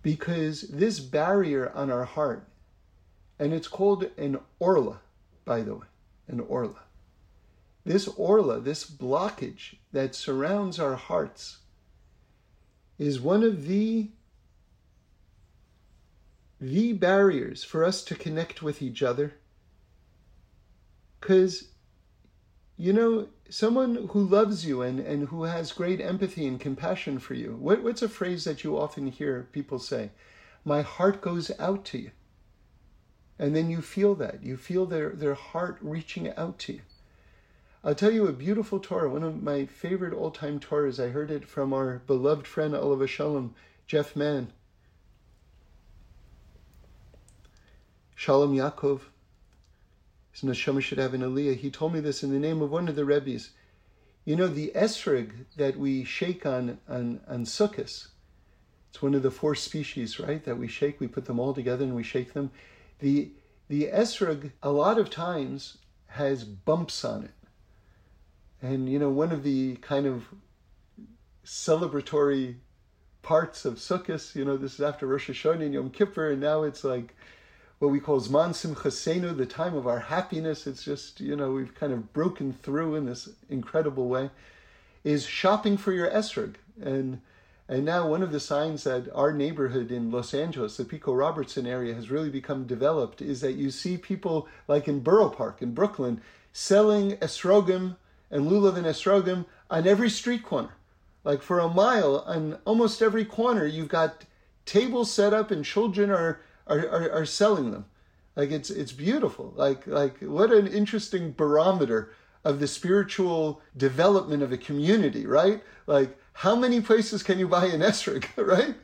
[0.05, 2.47] Because this barrier on our heart,
[3.38, 5.01] and it's called an orla,
[5.47, 5.87] by the way,
[6.29, 6.83] an orla.
[7.87, 11.61] This orla, this blockage that surrounds our hearts,
[12.99, 14.11] is one of the
[16.61, 19.35] the barriers for us to connect with each other.
[21.19, 21.69] Because,
[22.77, 27.35] you know, someone who loves you and, and who has great empathy and compassion for
[27.35, 30.11] you, what, what's a phrase that you often hear people say?
[30.65, 32.11] My heart goes out to you.
[33.39, 34.43] And then you feel that.
[34.43, 36.81] You feel their, their heart reaching out to you.
[37.83, 41.03] I'll tell you a beautiful Torah, one of my favorite old time Torahs.
[41.03, 43.55] I heard it from our beloved friend, Olav Shalom,
[43.87, 44.53] Jeff Mann.
[48.15, 49.01] Shalom Yaakov,
[50.35, 51.57] his neshama should have an aliyah.
[51.57, 53.51] He told me this in the name of one of the Rebbe's.
[54.25, 58.09] You know, the esrog that we shake on, on, on Sukkot,
[58.90, 60.99] it's one of the four species, right, that we shake.
[60.99, 62.51] We put them all together and we shake them.
[62.99, 63.31] The,
[63.68, 67.35] the esrog, a lot of times, has bumps on it.
[68.61, 70.25] And, you know, one of the kind of
[71.44, 72.57] celebratory
[73.23, 76.64] parts of Sukkot, you know, this is after Rosh Hashanah and Yom Kippur, and now
[76.64, 77.14] it's like
[77.85, 80.66] what we call Zman Simchasenu, the time of our happiness.
[80.66, 84.31] It's just, you know, we've kind of broken through in this incredible way,
[85.05, 86.55] is shopping for your esrog.
[86.83, 87.20] And
[87.66, 91.66] and now one of the signs that our neighborhood in Los Angeles, the Pico Robertson
[91.66, 95.73] area, has really become developed is that you see people like in Borough Park in
[95.73, 96.20] Brooklyn
[96.53, 97.97] selling esrogim
[98.31, 100.75] and lulav and esrogim on every street corner.
[101.25, 104.27] Like for a mile, on almost every corner, you've got
[104.66, 107.87] tables set up and children are, are, are, are selling them.
[108.37, 109.53] Like it's it's beautiful.
[109.57, 112.12] Like like what an interesting barometer
[112.44, 115.62] of the spiritual development of a community, right?
[115.87, 118.74] Like how many places can you buy an esrog, right?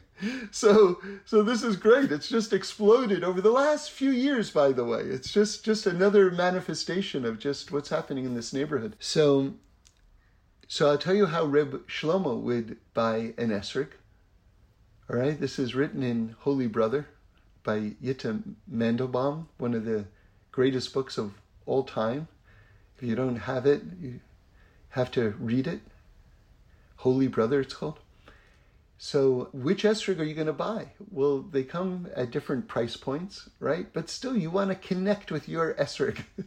[0.53, 2.13] So so this is great.
[2.13, 5.01] It's just exploded over the last few years, by the way.
[5.03, 8.95] It's just just another manifestation of just what's happening in this neighborhood.
[9.01, 9.55] So
[10.69, 13.89] so I'll tell you how Reb Shlomo would buy an esrog.
[15.09, 17.09] All right, this is written in Holy Brother
[17.63, 18.43] by Yitta
[18.73, 20.07] Mandelbaum, one of the
[20.53, 21.35] greatest books of
[21.67, 22.29] all time.
[22.97, 24.21] If you don't have it, you
[24.91, 25.81] have to read it.
[26.97, 27.99] Holy Brother, it's called.
[28.99, 30.89] So, which esrog are you going to buy?
[31.11, 33.91] Well, they come at different price points, right?
[33.91, 36.23] But still, you want to connect with your esrog.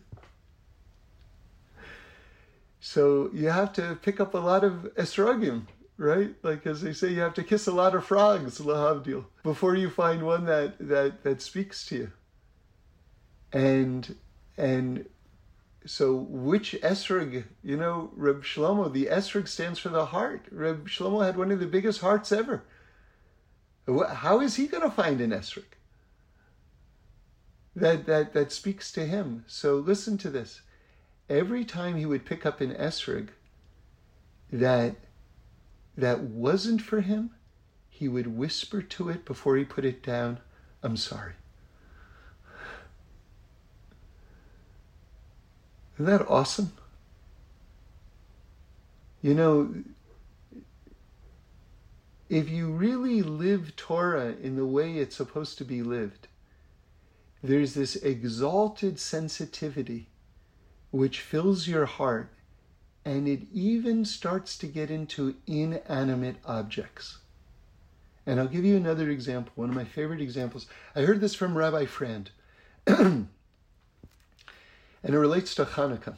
[2.80, 5.64] so, you have to pick up a lot of esrogim,
[5.98, 6.34] right?
[6.44, 9.90] Like as they say, you have to kiss a lot of frogs, lahavdil, before you
[9.90, 12.12] find one that that that speaks to you.
[13.52, 14.16] And
[14.58, 15.06] and
[15.86, 20.46] so which esrog, you know, Reb Shlomo, the esrog stands for the heart.
[20.52, 22.64] Reb Shlomo had one of the biggest hearts ever.
[23.88, 25.66] How is he going to find an esrog
[27.76, 29.44] that, that, that speaks to him?
[29.46, 30.62] So listen to this.
[31.30, 33.30] Every time he would pick up an esrog
[34.52, 34.96] that,
[35.98, 37.32] that wasn't for him,
[37.90, 40.40] he would whisper to it before he put it down,
[40.82, 41.34] I'm sorry.
[45.96, 46.74] Isn't that awesome?
[49.22, 49.76] You know,
[52.30, 56.28] if you really live Torah in the way it's supposed to be lived,
[57.44, 60.08] there's this exalted sensitivity
[60.92, 62.32] which fills your heart
[63.06, 67.18] and it even starts to get into inanimate objects.
[68.26, 70.66] And I'll give you another example, one of my favorite examples.
[70.96, 72.32] I heard this from Rabbi Friend,
[72.88, 73.28] and
[75.04, 76.16] it relates to Hanukkah.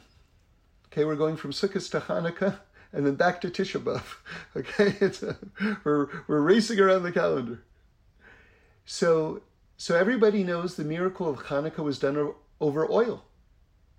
[0.86, 2.58] Okay, we're going from Sukkot to Hanukkah
[2.92, 4.16] and then back to Tisha B'Av.
[4.56, 4.94] Okay,
[5.26, 7.62] a, we're, we're racing around the calendar.
[8.86, 9.42] So,
[9.76, 13.24] so everybody knows the miracle of Hanukkah was done over oil,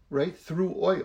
[0.09, 0.35] right?
[0.35, 1.03] Through oil.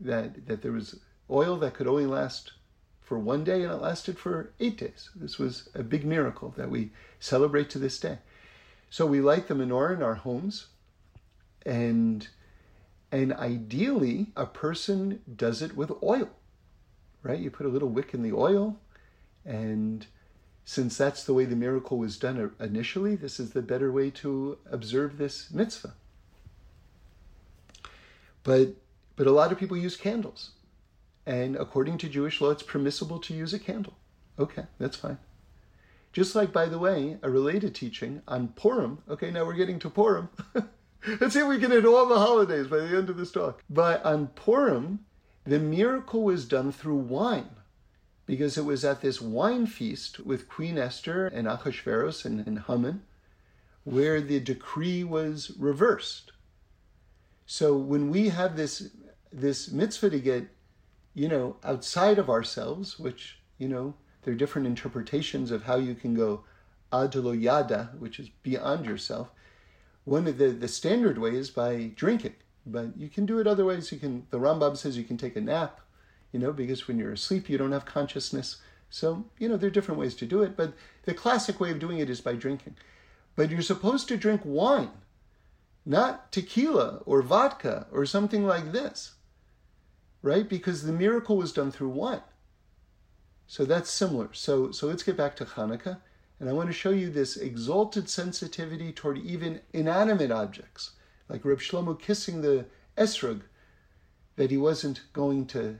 [0.00, 0.98] That, that there was
[1.30, 2.52] oil that could only last
[3.00, 5.10] for one day and it lasted for eight days.
[5.16, 8.18] This was a big miracle that we celebrate to this day.
[8.88, 10.66] So we light the menorah in our homes
[11.66, 12.28] and
[13.12, 16.30] and ideally a person does it with oil.
[17.22, 17.40] Right?
[17.40, 18.78] You put a little wick in the oil
[19.44, 20.06] and
[20.64, 24.58] since that's the way the miracle was done initially, this is the better way to
[24.70, 25.94] observe this mitzvah.
[28.44, 28.76] But
[29.16, 30.52] but a lot of people use candles.
[31.26, 33.94] And according to Jewish law, it's permissible to use a candle.
[34.38, 35.18] Okay, that's fine.
[36.12, 38.98] Just like, by the way, a related teaching on Purim.
[39.08, 40.28] Okay, now we're getting to Purim.
[41.20, 43.62] Let's see if we can hit all the holidays by the end of this talk.
[43.70, 45.00] But on Purim,
[45.44, 47.50] the miracle was done through wine
[48.26, 53.02] because it was at this wine feast with Queen Esther and Achashverosh and, and Haman
[53.84, 56.32] where the decree was reversed.
[57.46, 58.90] So when we have this
[59.32, 60.48] this mitzvah to get
[61.14, 65.94] you know, outside of ourselves, which, you know, there are different interpretations of how you
[65.94, 66.44] can go
[66.92, 69.30] adlo yada, which is beyond yourself.
[70.04, 72.34] One of the, the standard way is by drinking,
[72.66, 73.90] but you can do it other ways.
[73.92, 75.80] You can, the Rambam says you can take a nap,
[76.32, 78.58] you know, because when you're asleep, you don't have consciousness.
[78.88, 81.78] So, you know, there are different ways to do it, but the classic way of
[81.78, 82.76] doing it is by drinking.
[83.36, 84.90] But you're supposed to drink wine,
[85.86, 89.12] not tequila or vodka or something like this
[90.22, 90.48] right?
[90.48, 92.22] Because the miracle was done through wine.
[93.46, 94.28] So that's similar.
[94.32, 95.98] So, so let's get back to Hanukkah.
[96.38, 100.92] And I want to show you this exalted sensitivity toward even inanimate objects,
[101.28, 102.64] like Reb Shlomo kissing the
[102.96, 103.42] esrog
[104.36, 105.76] that he wasn't going to,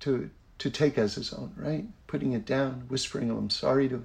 [0.00, 1.86] to, to take as his own, right?
[2.06, 4.02] Putting it down, whispering, I'm sorry to it.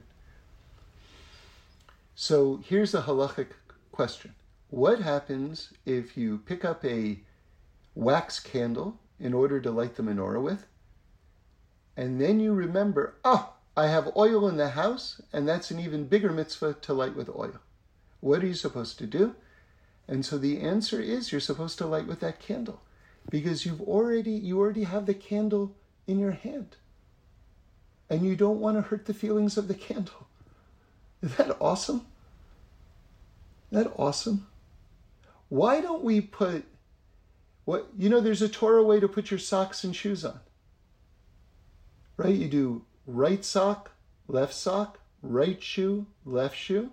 [2.16, 3.48] So here's a halachic
[3.92, 4.34] question.
[4.70, 7.20] What happens if you pick up a
[7.96, 10.66] wax candle in order to light the menorah with.
[11.98, 16.08] And then you remember, oh, I have oil in the house, and that's an even
[16.08, 17.60] bigger mitzvah to light with oil.
[18.20, 19.36] What are you supposed to do?
[20.08, 22.82] And so the answer is you're supposed to light with that candle
[23.30, 25.76] because you've already you already have the candle
[26.08, 26.76] in your hand.
[28.10, 30.28] And you don't want to hurt the feelings of the candle.
[31.22, 32.06] Is that awesome?
[33.72, 34.46] Isn't that awesome?
[35.50, 36.66] Why don't we put
[37.66, 40.40] what you know, there's a Torah way to put your socks and shoes on.
[42.18, 42.36] Right?
[42.36, 43.92] You do right sock,
[44.28, 46.92] left sock, right shoe, left shoe.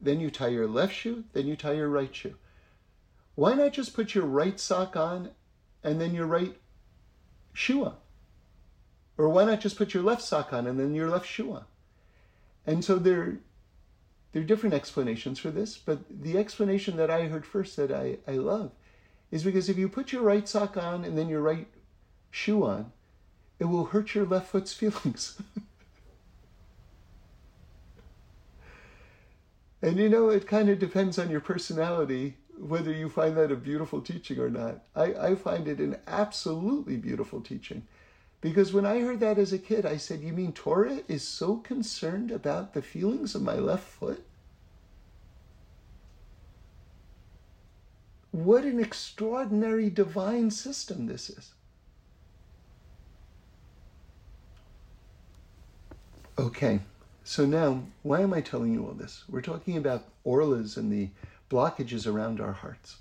[0.00, 2.36] Then you tie your left shoe, then you tie your right shoe.
[3.34, 5.30] Why not just put your right sock on
[5.82, 6.56] and then your right
[7.52, 7.96] shoe on?
[9.16, 11.64] Or why not just put your left sock on and then your left shoe on?
[12.66, 13.38] And so there,
[14.32, 18.18] there are different explanations for this, but the explanation that I heard first that I,
[18.26, 18.72] I love
[19.30, 21.68] is because if you put your right sock on and then your right
[22.30, 22.92] shoe on,
[23.58, 25.40] it will hurt your left foot's feelings.
[29.82, 33.56] and you know, it kind of depends on your personality whether you find that a
[33.56, 34.82] beautiful teaching or not.
[34.94, 37.86] I, I find it an absolutely beautiful teaching.
[38.40, 41.56] Because when I heard that as a kid, I said, You mean Torah is so
[41.56, 44.24] concerned about the feelings of my left foot?
[48.32, 51.52] What an extraordinary divine system this is.
[56.38, 56.80] Okay,
[57.24, 59.24] so now, why am I telling you all this?
[59.28, 61.10] We're talking about orlas and the
[61.50, 62.96] blockages around our hearts.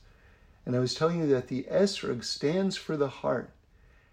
[0.65, 3.51] And I was telling you that the esrog stands for the heart.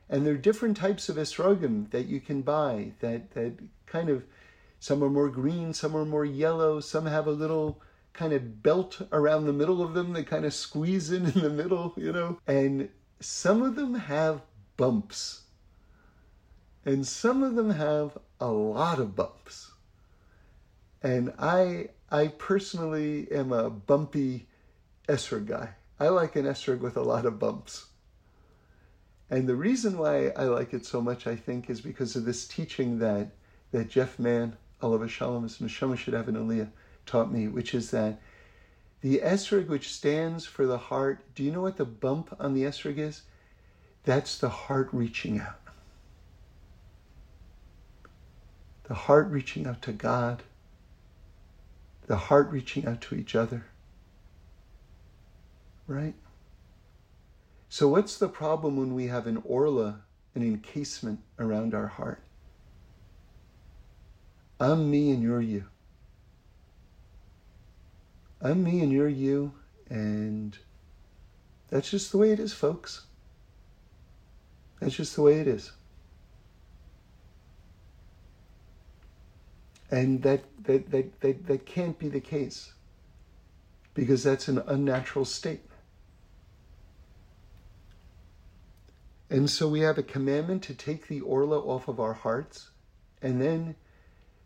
[0.09, 3.55] And there are different types of esrogim that you can buy that, that
[3.87, 4.25] kind of,
[4.79, 7.81] some are more green, some are more yellow, some have a little
[8.17, 10.13] kind of belt around the middle of them.
[10.13, 12.39] They kind of squeeze in in the middle, you know.
[12.47, 12.89] And
[13.21, 14.43] some of them have
[14.77, 15.43] bumps.
[16.85, 19.71] And some of them have a lot of bumps.
[21.03, 24.47] And I I personally am a bumpy
[25.09, 25.71] esrog guy.
[25.99, 27.87] I like an esrog with a lot of bumps.
[29.29, 32.47] And the reason why I like it so much, I think, is because of this
[32.47, 33.33] teaching that
[33.73, 36.71] that Jeff Mann, Alav Shalom, his neshama should have an aliyah,
[37.07, 38.21] taught me, which is that
[39.01, 42.63] The esrog, which stands for the heart, do you know what the bump on the
[42.65, 43.23] esrog is?
[44.05, 45.61] That's the heart reaching out.
[48.85, 50.43] The heart reaching out to God,
[52.07, 53.67] the heart reaching out to each other.
[55.87, 56.15] Right?
[57.69, 60.03] So, what's the problem when we have an orla,
[60.35, 62.23] an encasement around our heart?
[64.59, 65.65] I'm me and you're you.
[68.41, 69.53] I'm me and you're you,
[69.89, 70.57] and
[71.69, 73.07] that's just the way it is, folks.
[74.81, 75.73] That's just the way it is.
[79.91, 82.73] And that, that, that, that, that can't be the case
[83.95, 85.63] because that's an unnatural state.
[89.31, 92.71] And so we have a commandment to take the orla off of our hearts.
[93.23, 93.75] And then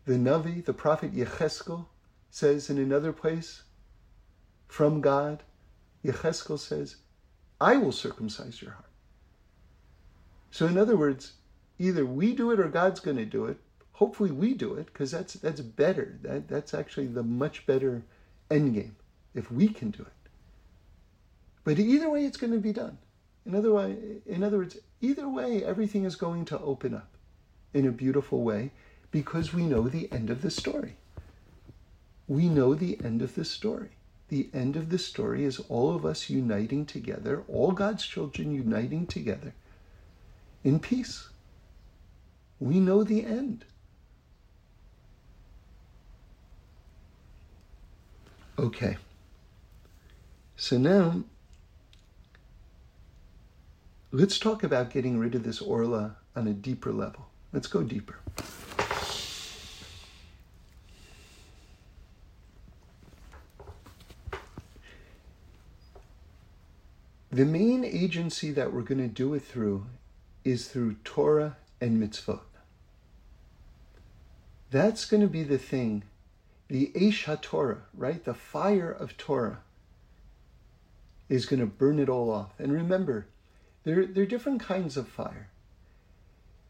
[0.05, 1.85] the Navi, the prophet Yecheskel,
[2.29, 3.63] says in another place
[4.71, 5.43] from God,
[6.01, 6.95] Yecheskel says,
[7.59, 8.85] I will circumcise your heart.
[10.49, 11.33] So, in other words,
[11.77, 13.57] either we do it or God's going to do it.
[13.91, 16.17] Hopefully, we do it because that's that's better.
[16.21, 18.03] That that's actually the much better
[18.49, 18.95] end game
[19.35, 20.29] if we can do it.
[21.65, 22.97] But either way, it's going to be done.
[23.45, 27.09] In other way, in other words, either way, everything is going to open up
[27.73, 28.71] in a beautiful way
[29.11, 30.95] because we know the end of the story.
[32.29, 33.97] We know the end of the story.
[34.31, 39.05] The end of the story is all of us uniting together, all God's children uniting
[39.05, 39.53] together
[40.63, 41.27] in peace.
[42.57, 43.65] We know the end.
[48.57, 48.95] Okay.
[50.55, 51.23] So now,
[54.13, 57.27] let's talk about getting rid of this orla on a deeper level.
[57.51, 58.19] Let's go deeper.
[67.31, 69.85] The main agency that we're going to do it through
[70.43, 72.41] is through Torah and mitzvot.
[74.69, 76.03] That's going to be the thing,
[76.67, 78.23] the Eish HaTorah, right?
[78.23, 79.59] The fire of Torah
[81.29, 82.51] is going to burn it all off.
[82.59, 83.27] And remember,
[83.85, 85.49] there, there are different kinds of fire.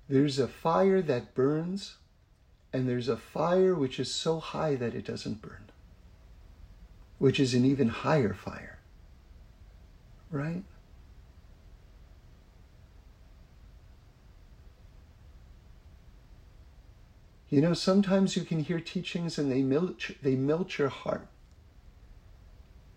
[0.07, 1.97] There's a fire that burns,
[2.71, 5.69] and there's a fire which is so high that it doesn't burn,
[7.17, 8.77] which is an even higher fire,
[10.31, 10.63] right?
[17.49, 21.27] You know, sometimes you can hear teachings and they melt, they melt your heart.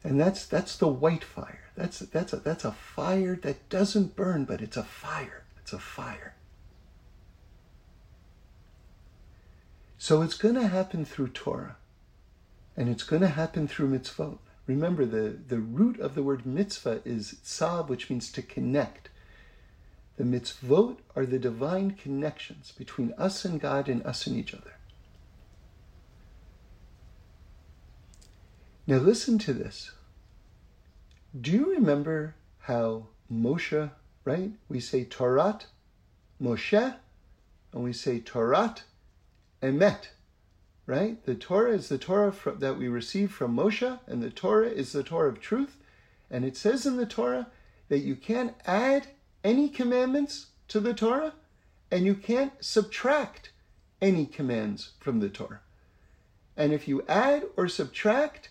[0.05, 1.65] And that's that's the white fire.
[1.77, 5.45] That's that's a that's a fire that doesn't burn, but it's a fire.
[5.59, 6.35] It's a fire.
[9.97, 11.77] So it's going to happen through Torah,
[12.77, 14.37] and it's going to happen through mitzvot.
[14.67, 19.11] Remember, the, the root of the word mitzvah is tzav, which means to connect.
[20.17, 24.75] The mitzvot are the divine connections between us and God and us and each other.
[28.87, 29.93] Now listen to this.
[31.39, 33.91] Do you remember how Moshe,
[34.25, 34.53] right?
[34.69, 35.61] We say Torah,
[36.41, 36.97] Moshe,
[37.73, 38.77] and we say Torah,
[39.63, 40.09] Emet,
[40.87, 41.25] right?
[41.25, 45.03] The Torah is the Torah that we receive from Moshe, and the Torah is the
[45.03, 45.79] Torah of truth.
[46.31, 47.49] And it says in the Torah
[47.89, 49.09] that you can't add
[49.43, 51.35] any commandments to the Torah,
[51.91, 53.53] and you can't subtract
[54.01, 55.61] any commands from the Torah.
[56.57, 58.51] And if you add or subtract,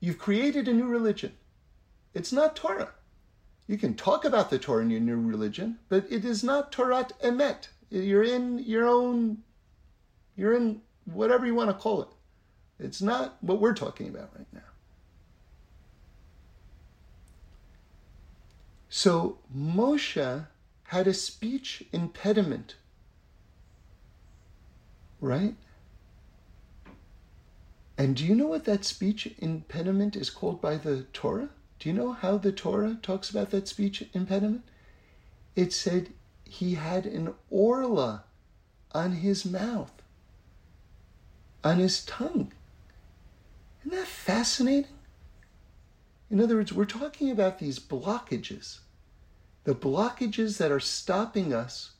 [0.00, 1.32] you've created a new religion.
[2.14, 2.92] It's not Torah.
[3.66, 7.06] You can talk about the Torah in your new religion, but it is not Torah
[7.22, 7.68] emet.
[7.90, 9.38] You're in your own,
[10.36, 10.80] you're in
[11.12, 12.08] whatever you want to call it.
[12.78, 14.60] It's not what we're talking about right now.
[18.88, 20.46] So Moshe
[20.84, 22.76] had a speech impediment,
[25.20, 25.54] right?
[27.98, 31.50] And do you know what that speech impediment is called by the Torah?
[31.78, 34.62] Do you know how the Torah talks about that speech impediment?
[35.54, 36.10] It said
[36.44, 38.24] he had an orla
[38.92, 39.97] on his mouth,
[41.68, 42.50] on his tongue.
[43.80, 44.90] Isn't that fascinating?
[46.30, 48.78] In other words, we're talking about these blockages,
[49.64, 51.90] the blockages that are stopping us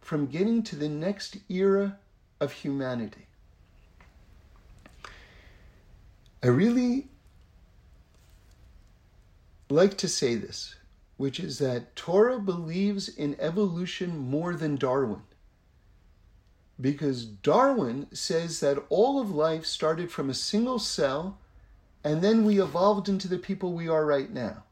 [0.00, 1.98] from getting to the next era
[2.40, 3.26] of humanity.
[6.42, 7.08] I really
[9.68, 10.74] like to say this,
[11.18, 15.20] which is that Torah believes in evolution more than Darwin.
[16.80, 21.38] Because Darwin says that all of life started from a single cell
[22.04, 24.62] and then we evolved into the people we are right now.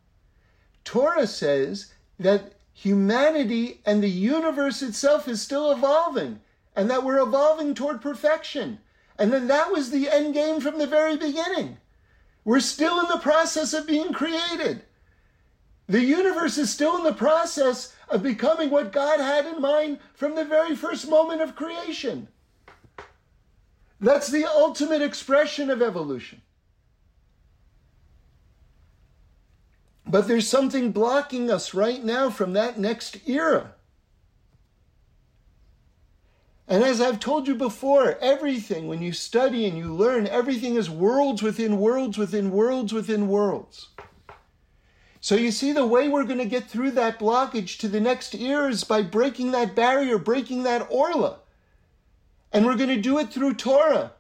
[0.85, 6.41] Torah says that humanity and the universe itself is still evolving
[6.77, 8.79] and that we're evolving toward perfection.
[9.19, 11.79] And then that was the end game from the very beginning.
[12.45, 14.83] We're still in the process of being created.
[15.89, 20.35] The universe is still in the process of becoming what God had in mind from
[20.35, 22.29] the very first moment of creation.
[24.01, 26.43] That's the ultimate expression of evolution.
[30.07, 33.73] But there's something blocking us right now from that next era.
[36.69, 40.91] And as I've told you before, everything, when you study and you learn, everything is
[40.91, 43.89] worlds within worlds within worlds within worlds.
[45.27, 48.33] So you see, the way we're going to get through that blockage to the next
[48.33, 51.41] era is by breaking that barrier, breaking that orla.
[52.53, 54.13] And we're going to do it through Torah.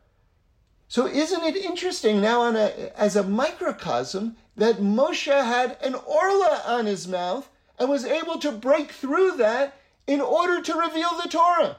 [0.89, 6.63] So isn't it interesting now on a, as a microcosm that Moshe had an orla
[6.67, 7.49] on his mouth
[7.79, 9.79] and was able to break through that
[10.09, 11.77] in order to reveal the Torah?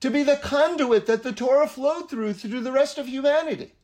[0.00, 3.74] To be the conduit that the Torah flowed through through the rest of humanity.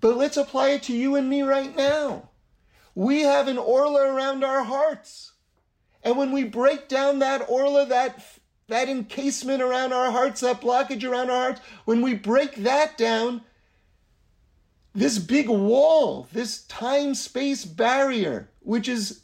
[0.00, 2.30] But let's apply it to you and me right now.
[2.94, 5.32] We have an orla around our hearts.
[6.02, 8.24] And when we break down that orla, that,
[8.68, 13.42] that encasement around our hearts, that blockage around our hearts, when we break that down,
[14.94, 19.22] this big wall, this time space barrier, which is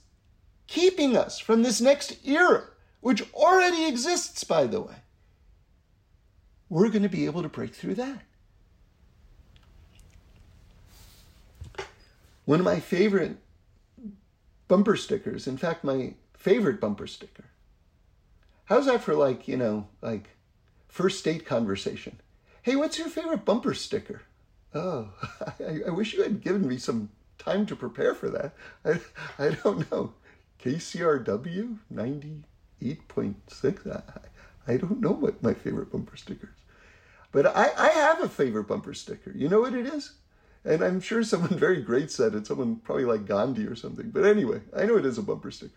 [0.67, 2.65] keeping us from this next era,
[3.01, 4.95] which already exists, by the way,
[6.69, 8.23] we're going to be able to break through that.
[12.45, 13.39] One of my favorite
[14.69, 17.45] bumper stickers, in fact, my favorite bumper sticker.
[18.67, 20.31] How's that for like, you know, like
[20.89, 22.21] first date conversation?
[22.63, 24.23] Hey, what's your favorite bumper sticker?
[24.75, 25.11] Oh,
[25.61, 28.55] I, I wish you had given me some time to prepare for that.
[28.85, 29.01] I,
[29.39, 30.15] I don't know.
[30.63, 33.97] KCRW 98.6?
[33.97, 34.03] I,
[34.73, 36.63] I don't know what my favorite bumper sticker is.
[37.33, 39.33] But I, I have a favorite bumper sticker.
[39.35, 40.13] You know what it is?
[40.65, 44.11] And I'm sure someone very great said it, someone probably like Gandhi or something.
[44.11, 45.73] But anyway, I know it is a bumper sticker,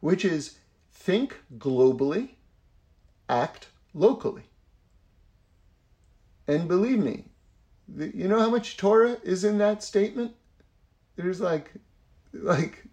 [0.00, 0.58] which is
[0.92, 2.30] think globally,
[3.28, 4.44] act locally.
[6.48, 7.24] And believe me,
[7.96, 10.32] you know how much Torah is in that statement?
[11.16, 11.72] There's like,
[12.32, 12.84] like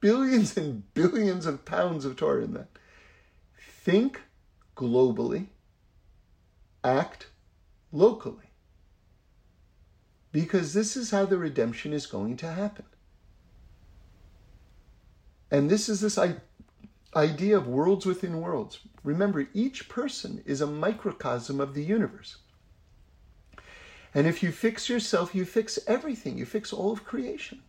[0.00, 2.68] billions and billions of pounds of Torah in that.
[3.58, 4.20] Think
[4.76, 5.46] globally,
[6.84, 7.28] act
[7.92, 8.49] locally
[10.32, 12.84] because this is how the redemption is going to happen.
[15.50, 16.18] And this is this
[17.14, 18.80] idea of worlds within worlds.
[19.02, 22.36] Remember, each person is a microcosm of the universe.
[24.14, 27.62] And if you fix yourself, you fix everything, you fix all of creation.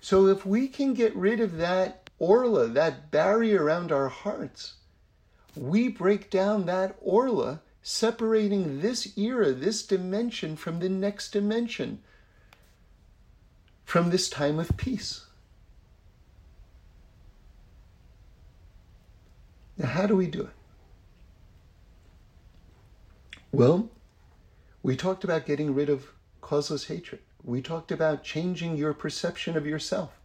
[0.00, 4.74] So if we can get rid of that orla, that barrier around our hearts,
[5.56, 12.00] we break down that orla separating this era, this dimension from the next dimension,
[13.84, 15.26] from this time of peace.
[19.76, 20.48] Now, how do we do it?
[23.52, 23.90] Well,
[24.82, 26.06] we talked about getting rid of
[26.40, 27.20] causeless hatred.
[27.42, 30.18] We talked about changing your perception of yourself,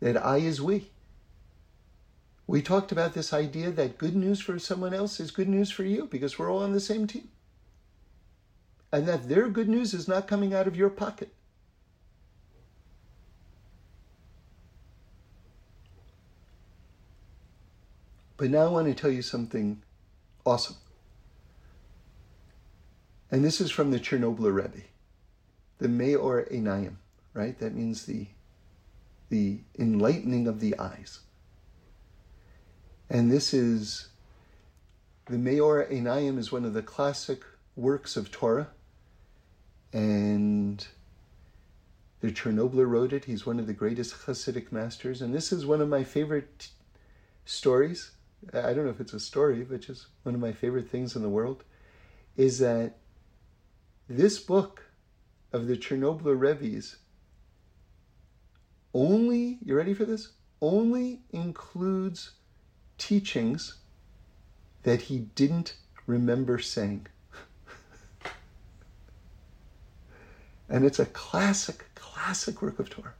[0.00, 0.90] that I is we.
[2.48, 5.84] We talked about this idea that good news for someone else is good news for
[5.84, 7.28] you because we're all on the same team.
[8.90, 11.30] And that their good news is not coming out of your pocket.
[18.38, 19.82] But now I want to tell you something
[20.46, 20.76] awesome.
[23.30, 24.86] And this is from the Chernobyl Rebbe,
[25.76, 26.94] the Meor Einayim,
[27.34, 27.58] right?
[27.58, 28.26] That means the,
[29.28, 31.20] the enlightening of the eyes.
[33.10, 34.08] And this is
[35.26, 37.42] the Meor Einayim is one of the classic
[37.76, 38.68] works of Torah.
[39.92, 40.86] And
[42.20, 43.24] the Chernobler wrote it.
[43.24, 45.22] He's one of the greatest Hasidic masters.
[45.22, 46.68] And this is one of my favorite
[47.44, 48.10] stories.
[48.52, 51.22] I don't know if it's a story, but just one of my favorite things in
[51.22, 51.64] the world
[52.36, 52.98] is that
[54.08, 54.84] this book
[55.52, 56.96] of the Chernobler Rebbe's
[58.94, 60.32] only, you ready for this?
[60.60, 62.32] Only includes
[62.98, 63.76] teachings
[64.82, 65.74] that he didn't
[66.06, 67.06] remember saying.
[70.68, 73.14] and it's a classic, classic work of Torah.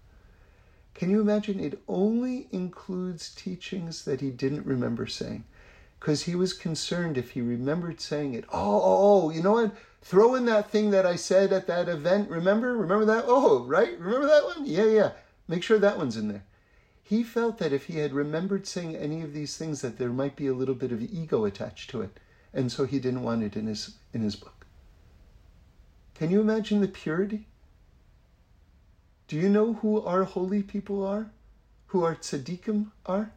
[0.94, 1.60] Can you imagine?
[1.60, 5.44] It only includes teachings that he didn't remember saying.
[6.00, 8.44] because he was concerned if he remembered saying it.
[8.52, 9.74] Oh, oh, oh, you know what?
[10.02, 12.30] Throw in that thing that I said at that event.
[12.30, 12.76] Remember?
[12.76, 13.24] Remember that?
[13.26, 13.98] Oh, right?
[13.98, 14.64] Remember that one?
[14.64, 15.10] Yeah, yeah.
[15.48, 16.44] Make sure that one's in there.
[17.08, 20.36] He felt that if he had remembered saying any of these things, that there might
[20.36, 22.20] be a little bit of ego attached to it.
[22.52, 24.66] And so he didn't want it in his, in his book.
[26.14, 27.46] Can you imagine the purity?
[29.26, 31.30] Do you know who our holy people are?
[31.86, 33.32] Who our tzaddikim are?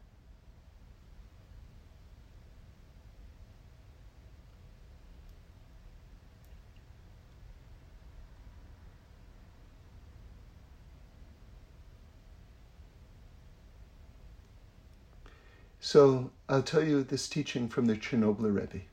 [15.92, 18.86] So I'll tell you this teaching from the Chernobyl Rebbe.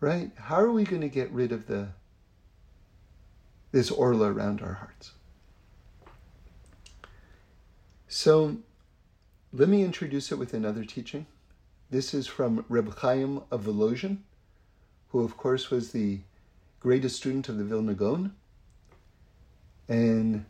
[0.00, 0.32] Right?
[0.34, 1.90] How are we going to get rid of the
[3.70, 5.12] this orla around our hearts?
[8.08, 8.56] So
[9.52, 11.24] let me introduce it with another teaching.
[11.88, 14.22] This is from Reb Chaim of Volozhin,
[15.10, 16.18] who of course was the
[16.80, 18.34] greatest student of the Vilna Gaon.
[19.88, 20.46] And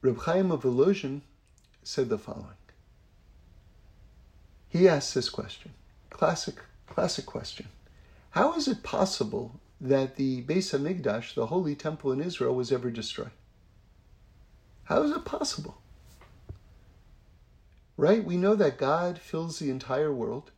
[0.00, 1.20] Reb Chaim of Volozhin
[1.84, 2.56] said the following.
[4.72, 5.72] He asks this question,
[6.08, 6.54] classic,
[6.86, 7.66] classic question.
[8.30, 12.90] How is it possible that the Beis Hamikdash, the holy temple in Israel, was ever
[12.90, 13.32] destroyed?
[14.84, 15.76] How is it possible?
[17.98, 18.24] Right?
[18.24, 20.52] We know that God fills the entire world,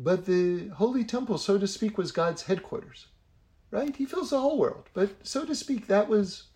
[0.00, 3.06] but the holy temple, so to speak, was God's headquarters.
[3.70, 3.94] Right?
[3.94, 6.48] He fills the whole world, but so to speak, that was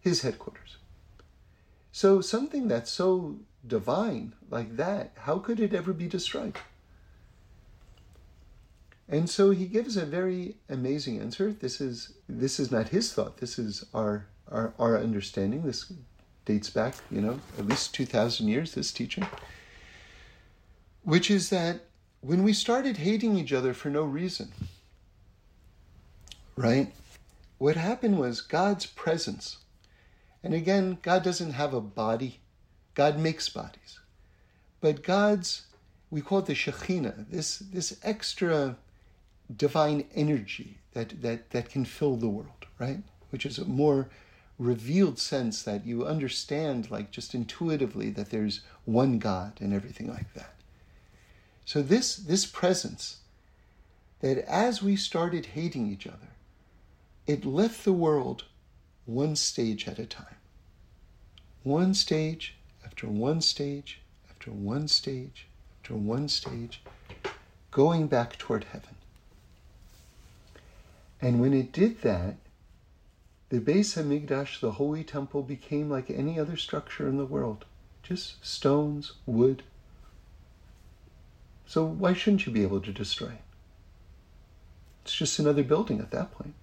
[0.00, 0.78] his headquarters.
[1.92, 3.36] So something that's so
[3.66, 6.56] divine like that, how could it ever be destroyed?
[9.08, 11.52] And so he gives a very amazing answer.
[11.52, 13.38] This is this is not his thought.
[13.38, 15.62] This is our our, our understanding.
[15.62, 15.92] This
[16.44, 18.74] dates back, you know, at least two thousand years.
[18.74, 19.26] This teaching,
[21.02, 21.80] which is that
[22.20, 24.52] when we started hating each other for no reason,
[26.56, 26.92] right?
[27.58, 29.58] What happened was God's presence,
[30.42, 32.40] and again, God doesn't have a body.
[32.94, 34.00] God makes bodies.
[34.80, 35.66] But God's,
[36.10, 38.76] we call it the Shekhinah, this, this extra
[39.54, 42.98] divine energy that, that, that can fill the world, right?
[43.30, 44.08] Which is a more
[44.58, 50.32] revealed sense that you understand, like just intuitively, that there's one God and everything like
[50.34, 50.54] that.
[51.64, 53.18] So this, this presence,
[54.20, 56.28] that as we started hating each other,
[57.26, 58.44] it left the world
[59.04, 60.36] one stage at a time.
[61.62, 62.56] One stage
[63.02, 63.98] after one stage,
[64.30, 65.48] after one stage,
[65.80, 66.80] after one stage,
[67.72, 68.94] going back toward heaven.
[71.20, 72.36] And when it did that,
[73.48, 77.64] the Beis Hamikdash, the holy temple, became like any other structure in the world,
[78.04, 79.64] just stones, wood.
[81.66, 83.44] So why shouldn't you be able to destroy it?
[85.02, 86.54] It's just another building at that point.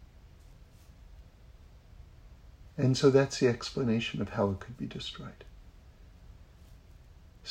[2.77, 5.43] And so that's the explanation of how it could be destroyed.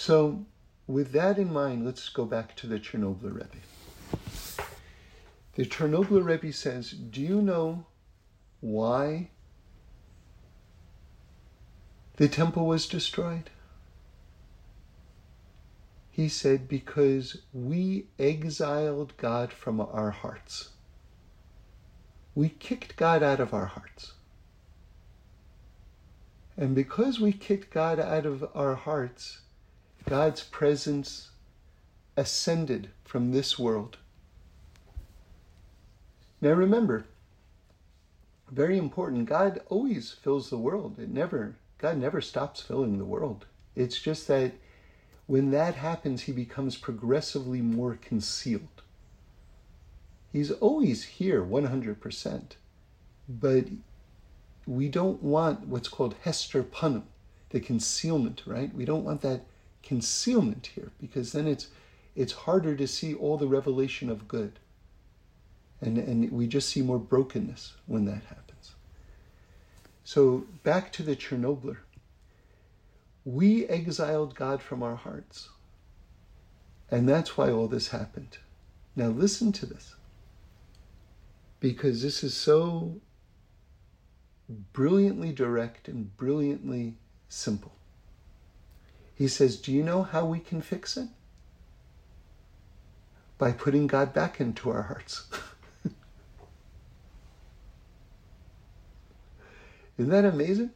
[0.01, 0.47] So,
[0.87, 3.59] with that in mind, let's go back to the Chernobyl Rebbe.
[5.57, 7.85] The Chernobyl Rebbe says, Do you know
[8.61, 9.31] why
[12.15, 13.51] the temple was destroyed?
[16.13, 20.69] He said, Because we exiled God from our hearts.
[22.37, 24.13] We kicked God out of our hearts.
[26.57, 29.41] And because we kicked God out of our hearts,
[30.07, 31.31] God's presence
[32.17, 33.99] ascended from this world.
[36.41, 37.05] Now remember,
[38.51, 40.99] very important, God always fills the world.
[40.99, 43.47] It never God never stops filling the world.
[43.77, 44.53] It's just that
[45.27, 48.83] when that happens, he becomes progressively more concealed.
[50.33, 52.43] He's always here 100%,
[53.29, 53.67] but
[54.67, 57.05] we don't want what's called Hester Panim,
[57.51, 58.75] the concealment, right?
[58.75, 59.43] We don't want that
[59.83, 61.69] concealment here because then it's
[62.19, 64.59] it's harder to see all the revelation of good.
[65.81, 68.73] And, and we just see more brokenness when that happens.
[70.03, 71.77] So back to the Chernobyl.
[73.25, 75.51] We exiled God from our hearts.
[76.91, 78.39] And that's why all this happened.
[78.97, 79.95] Now listen to this.
[81.61, 83.01] Because this is so
[84.73, 86.95] brilliantly direct and brilliantly
[87.29, 87.78] simple.
[89.19, 91.09] He says, Do you know how we can fix it?
[93.37, 95.27] By putting God back into our hearts.
[99.99, 100.71] Isn't that amazing?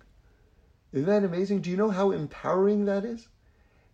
[0.93, 1.61] Isn't that amazing?
[1.61, 3.29] Do you know how empowering that is?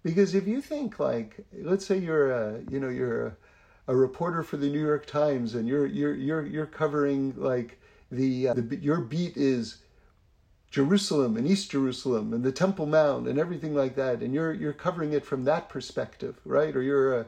[0.02, 3.36] Because if you think like, let's say you're a, you know, you're a,
[3.88, 7.78] a reporter for the New York Times and you're you're you're you're covering like
[8.10, 9.82] the, uh, the your beat is
[10.70, 14.72] Jerusalem and East Jerusalem and the Temple Mount and everything like that, and you're you're
[14.72, 16.74] covering it from that perspective, right?
[16.76, 17.26] Or you're a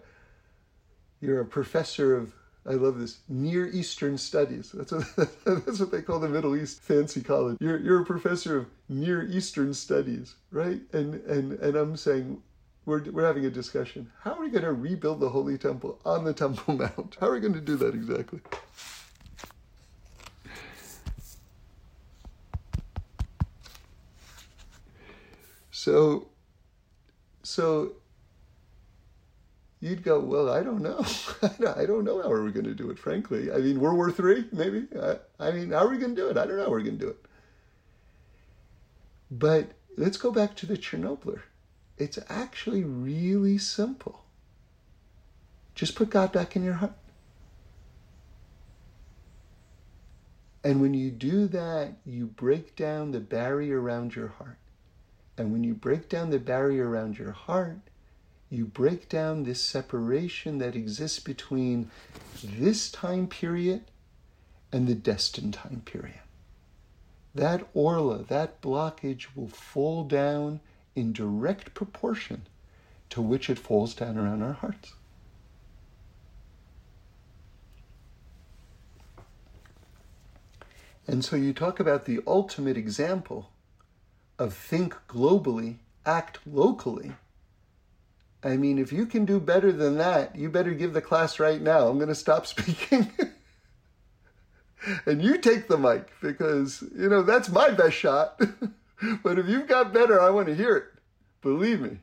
[1.21, 2.35] you're a professor of
[2.67, 4.73] I love this Near Eastern Studies.
[4.73, 7.57] That's what that's what they call the Middle East fancy college.
[7.61, 10.81] You're you're a professor of Near Eastern Studies, right?
[10.93, 12.43] And and and I'm saying.
[12.87, 14.11] We're, we're having a discussion.
[14.23, 17.19] How are we going to rebuild the Holy Temple on the Temple Mount?
[17.21, 18.41] How are we going to do that exactly?
[25.81, 26.29] So,
[27.43, 27.93] so
[29.81, 31.03] you'd go, well, I don't know.
[31.43, 33.51] I don't know how are we're going to do it, frankly.
[33.51, 34.89] I mean, World War Three, maybe.
[34.95, 36.37] I, I mean, how are we going to do it?
[36.37, 37.25] I don't know how we're going to do it.
[39.31, 41.41] But let's go back to the Chernobyler.
[41.97, 44.27] It's actually really simple.
[45.75, 46.93] Just put God back in your heart.
[50.63, 54.59] And when you do that, you break down the barrier around your heart.
[55.41, 57.79] And when you break down the barrier around your heart,
[58.51, 61.91] you break down this separation that exists between
[62.45, 63.85] this time period
[64.71, 66.21] and the destined time period.
[67.35, 70.61] That orla, that blockage will fall down
[70.95, 72.43] in direct proportion
[73.09, 74.93] to which it falls down around our hearts.
[81.07, 83.49] And so you talk about the ultimate example
[84.41, 85.77] of think globally,
[86.07, 87.13] act locally.
[88.43, 91.61] I mean, if you can do better than that, you better give the class right
[91.61, 91.89] now.
[91.89, 93.13] I'm going to stop speaking.
[95.05, 98.41] and you take the mic because, you know, that's my best shot.
[99.23, 100.85] but if you've got better, I want to hear it.
[101.43, 101.99] Believe me.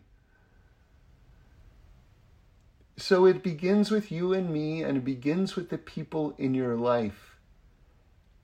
[2.98, 6.76] So it begins with you and me, and it begins with the people in your
[6.76, 7.37] life.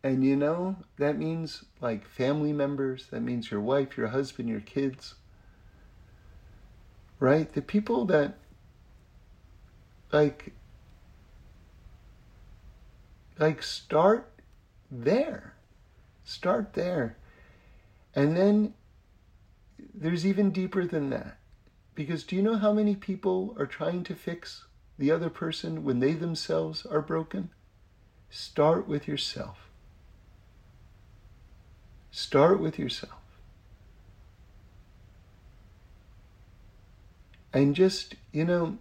[0.04, 4.60] And you know, that means like family members, that means your wife, your husband, your
[4.60, 5.16] kids.
[7.20, 7.52] Right?
[7.54, 8.38] The people that
[10.12, 10.54] like
[13.40, 14.30] like start
[14.92, 15.56] there.
[16.26, 17.18] Start there.
[18.14, 18.74] And then
[19.94, 21.38] there's even deeper than that.
[21.96, 24.66] Because do you know how many people are trying to fix
[24.98, 27.52] the other person when they themselves are broken?
[28.30, 29.70] Start with yourself.
[32.14, 33.20] Start with yourself.
[37.52, 38.78] And just, you know,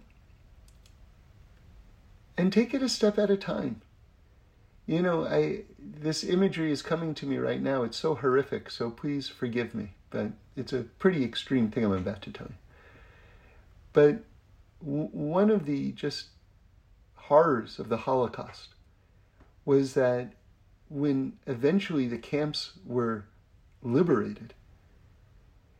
[2.37, 3.81] and take it a step at a time.
[4.85, 7.81] You know, I this imagery is coming to me right now.
[7.81, 12.21] It's so horrific, so please forgive me, but it's a pretty extreme thing I'm about
[12.23, 12.55] to tell you.
[13.93, 14.23] But
[14.79, 16.27] w- one of the just
[17.15, 18.69] horrors of the Holocaust
[19.65, 20.33] was that
[20.93, 23.25] when eventually the camps were
[23.81, 24.53] liberated,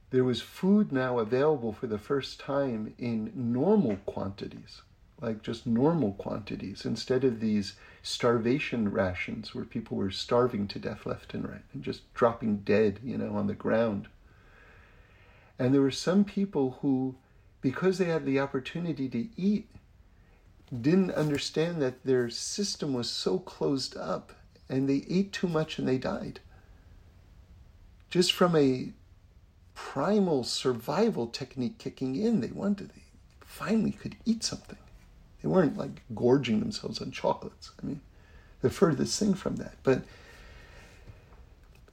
[0.10, 4.82] there was food now available for the first time in normal quantities,
[5.22, 11.06] like just normal quantities, instead of these starvation rations where people were starving to death
[11.06, 14.08] left and right and just dropping dead, you know, on the ground.
[15.60, 17.16] And there were some people who,
[17.62, 19.70] because they had the opportunity to eat,
[20.82, 24.34] didn't understand that their system was so closed up
[24.74, 26.40] and they ate too much and they died.
[28.10, 28.90] Just from a
[29.76, 33.04] primal survival technique kicking in, they wanted, they
[33.42, 34.78] finally could eat something.
[35.42, 37.72] They weren't like gorging themselves on chocolates.
[37.82, 38.02] I mean,
[38.62, 39.76] the furthest thing from that.
[39.84, 40.04] But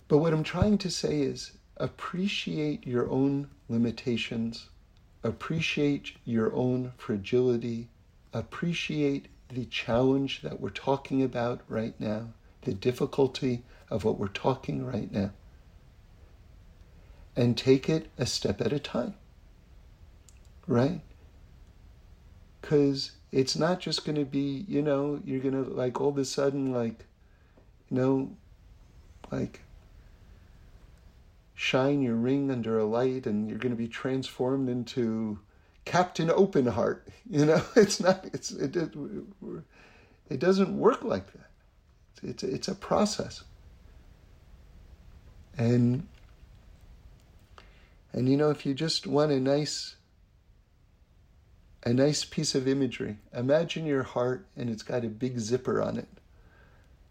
[0.09, 4.69] but what I'm trying to say is appreciate your own limitations,
[5.23, 7.89] appreciate your own fragility,
[8.33, 12.29] appreciate the challenge that we're talking about right now,
[12.63, 15.31] the difficulty of what we're talking right now,
[17.37, 19.15] and take it a step at a time.
[20.67, 21.01] Right?
[22.61, 26.19] Because it's not just going to be, you know, you're going to like all of
[26.19, 27.07] a sudden, like,
[27.89, 28.31] you know,
[29.31, 29.61] like
[31.55, 35.39] shine your ring under a light and you're going to be transformed into
[35.85, 38.93] Captain open heart You know, it's not, it's, it, it,
[40.29, 41.50] it doesn't work like that.
[42.23, 43.45] It's, it's a process.
[45.57, 46.07] And,
[48.13, 49.97] and you know, if you just want a nice,
[51.83, 55.97] a nice piece of imagery, imagine your heart and it's got a big zipper on
[55.97, 56.09] it.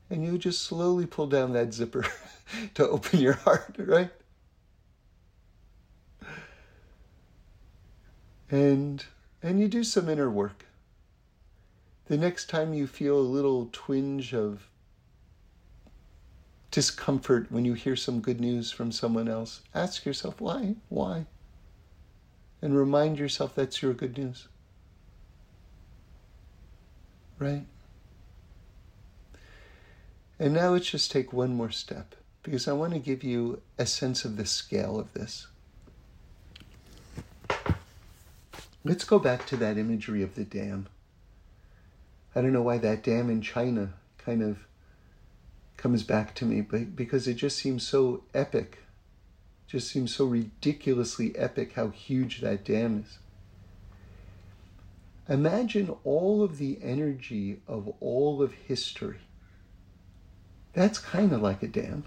[0.10, 2.06] And you just slowly pull down that zipper
[2.74, 4.12] to open your heart, right?
[8.52, 9.06] And
[9.41, 10.66] and you do some inner work.
[12.08, 14.68] The next time you feel a little twinge of
[16.72, 20.76] discomfort when you hear some good news from someone else, ask yourself why?
[20.89, 21.26] Why?
[22.61, 24.47] And remind yourself that's your good news.
[27.38, 27.65] Right?
[30.38, 33.86] And now let's just take one more step because I want to give you a
[33.86, 35.47] sense of the scale of this.
[38.84, 40.88] Let's go back to that imagery of the dam.
[42.36, 44.65] I don't know why that dam in China kind of
[45.80, 48.80] comes back to me, because it just seems so epic.
[49.67, 53.17] Just seems so ridiculously epic how huge that dam is.
[55.27, 59.19] Imagine all of the energy of all of history.
[60.73, 62.05] That's kind of like a dam.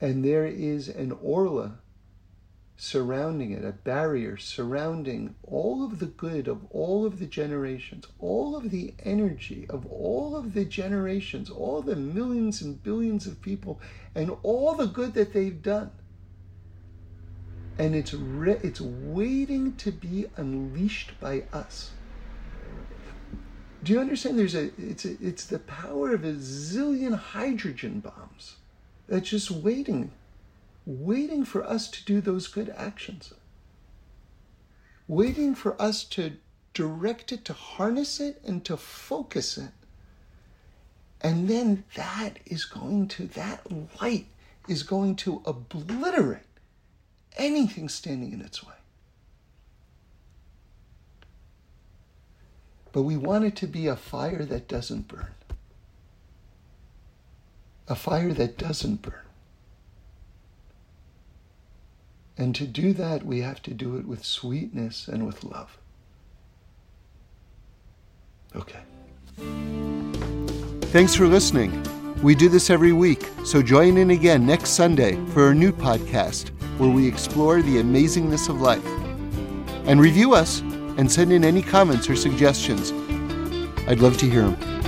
[0.00, 1.78] And there is an orla
[2.82, 8.56] surrounding it, a barrier surrounding all of the good of all of the generations, all
[8.56, 13.80] of the energy of all of the generations, all the millions and billions of people,
[14.16, 15.92] and all the good that they've done.
[17.78, 21.92] And it's, re- it's waiting to be unleashed by us.
[23.84, 24.40] Do you understand?
[24.40, 28.56] There's a it's a, it's the power of a zillion hydrogen bombs
[29.08, 30.10] that's just waiting
[30.84, 33.32] waiting for us to do those good actions,
[35.06, 36.32] waiting for us to
[36.74, 39.70] direct it, to harness it, and to focus it.
[41.20, 43.66] And then that is going to, that
[44.00, 44.26] light
[44.68, 46.40] is going to obliterate
[47.36, 48.74] anything standing in its way.
[52.92, 55.32] But we want it to be a fire that doesn't burn.
[57.88, 59.14] A fire that doesn't burn.
[62.38, 65.78] And to do that, we have to do it with sweetness and with love.
[68.54, 68.80] Okay.
[70.86, 71.82] Thanks for listening.
[72.22, 76.50] We do this every week, so join in again next Sunday for a new podcast
[76.78, 78.86] where we explore the amazingness of life.
[79.86, 82.92] And review us and send in any comments or suggestions.
[83.88, 84.81] I'd love to hear them.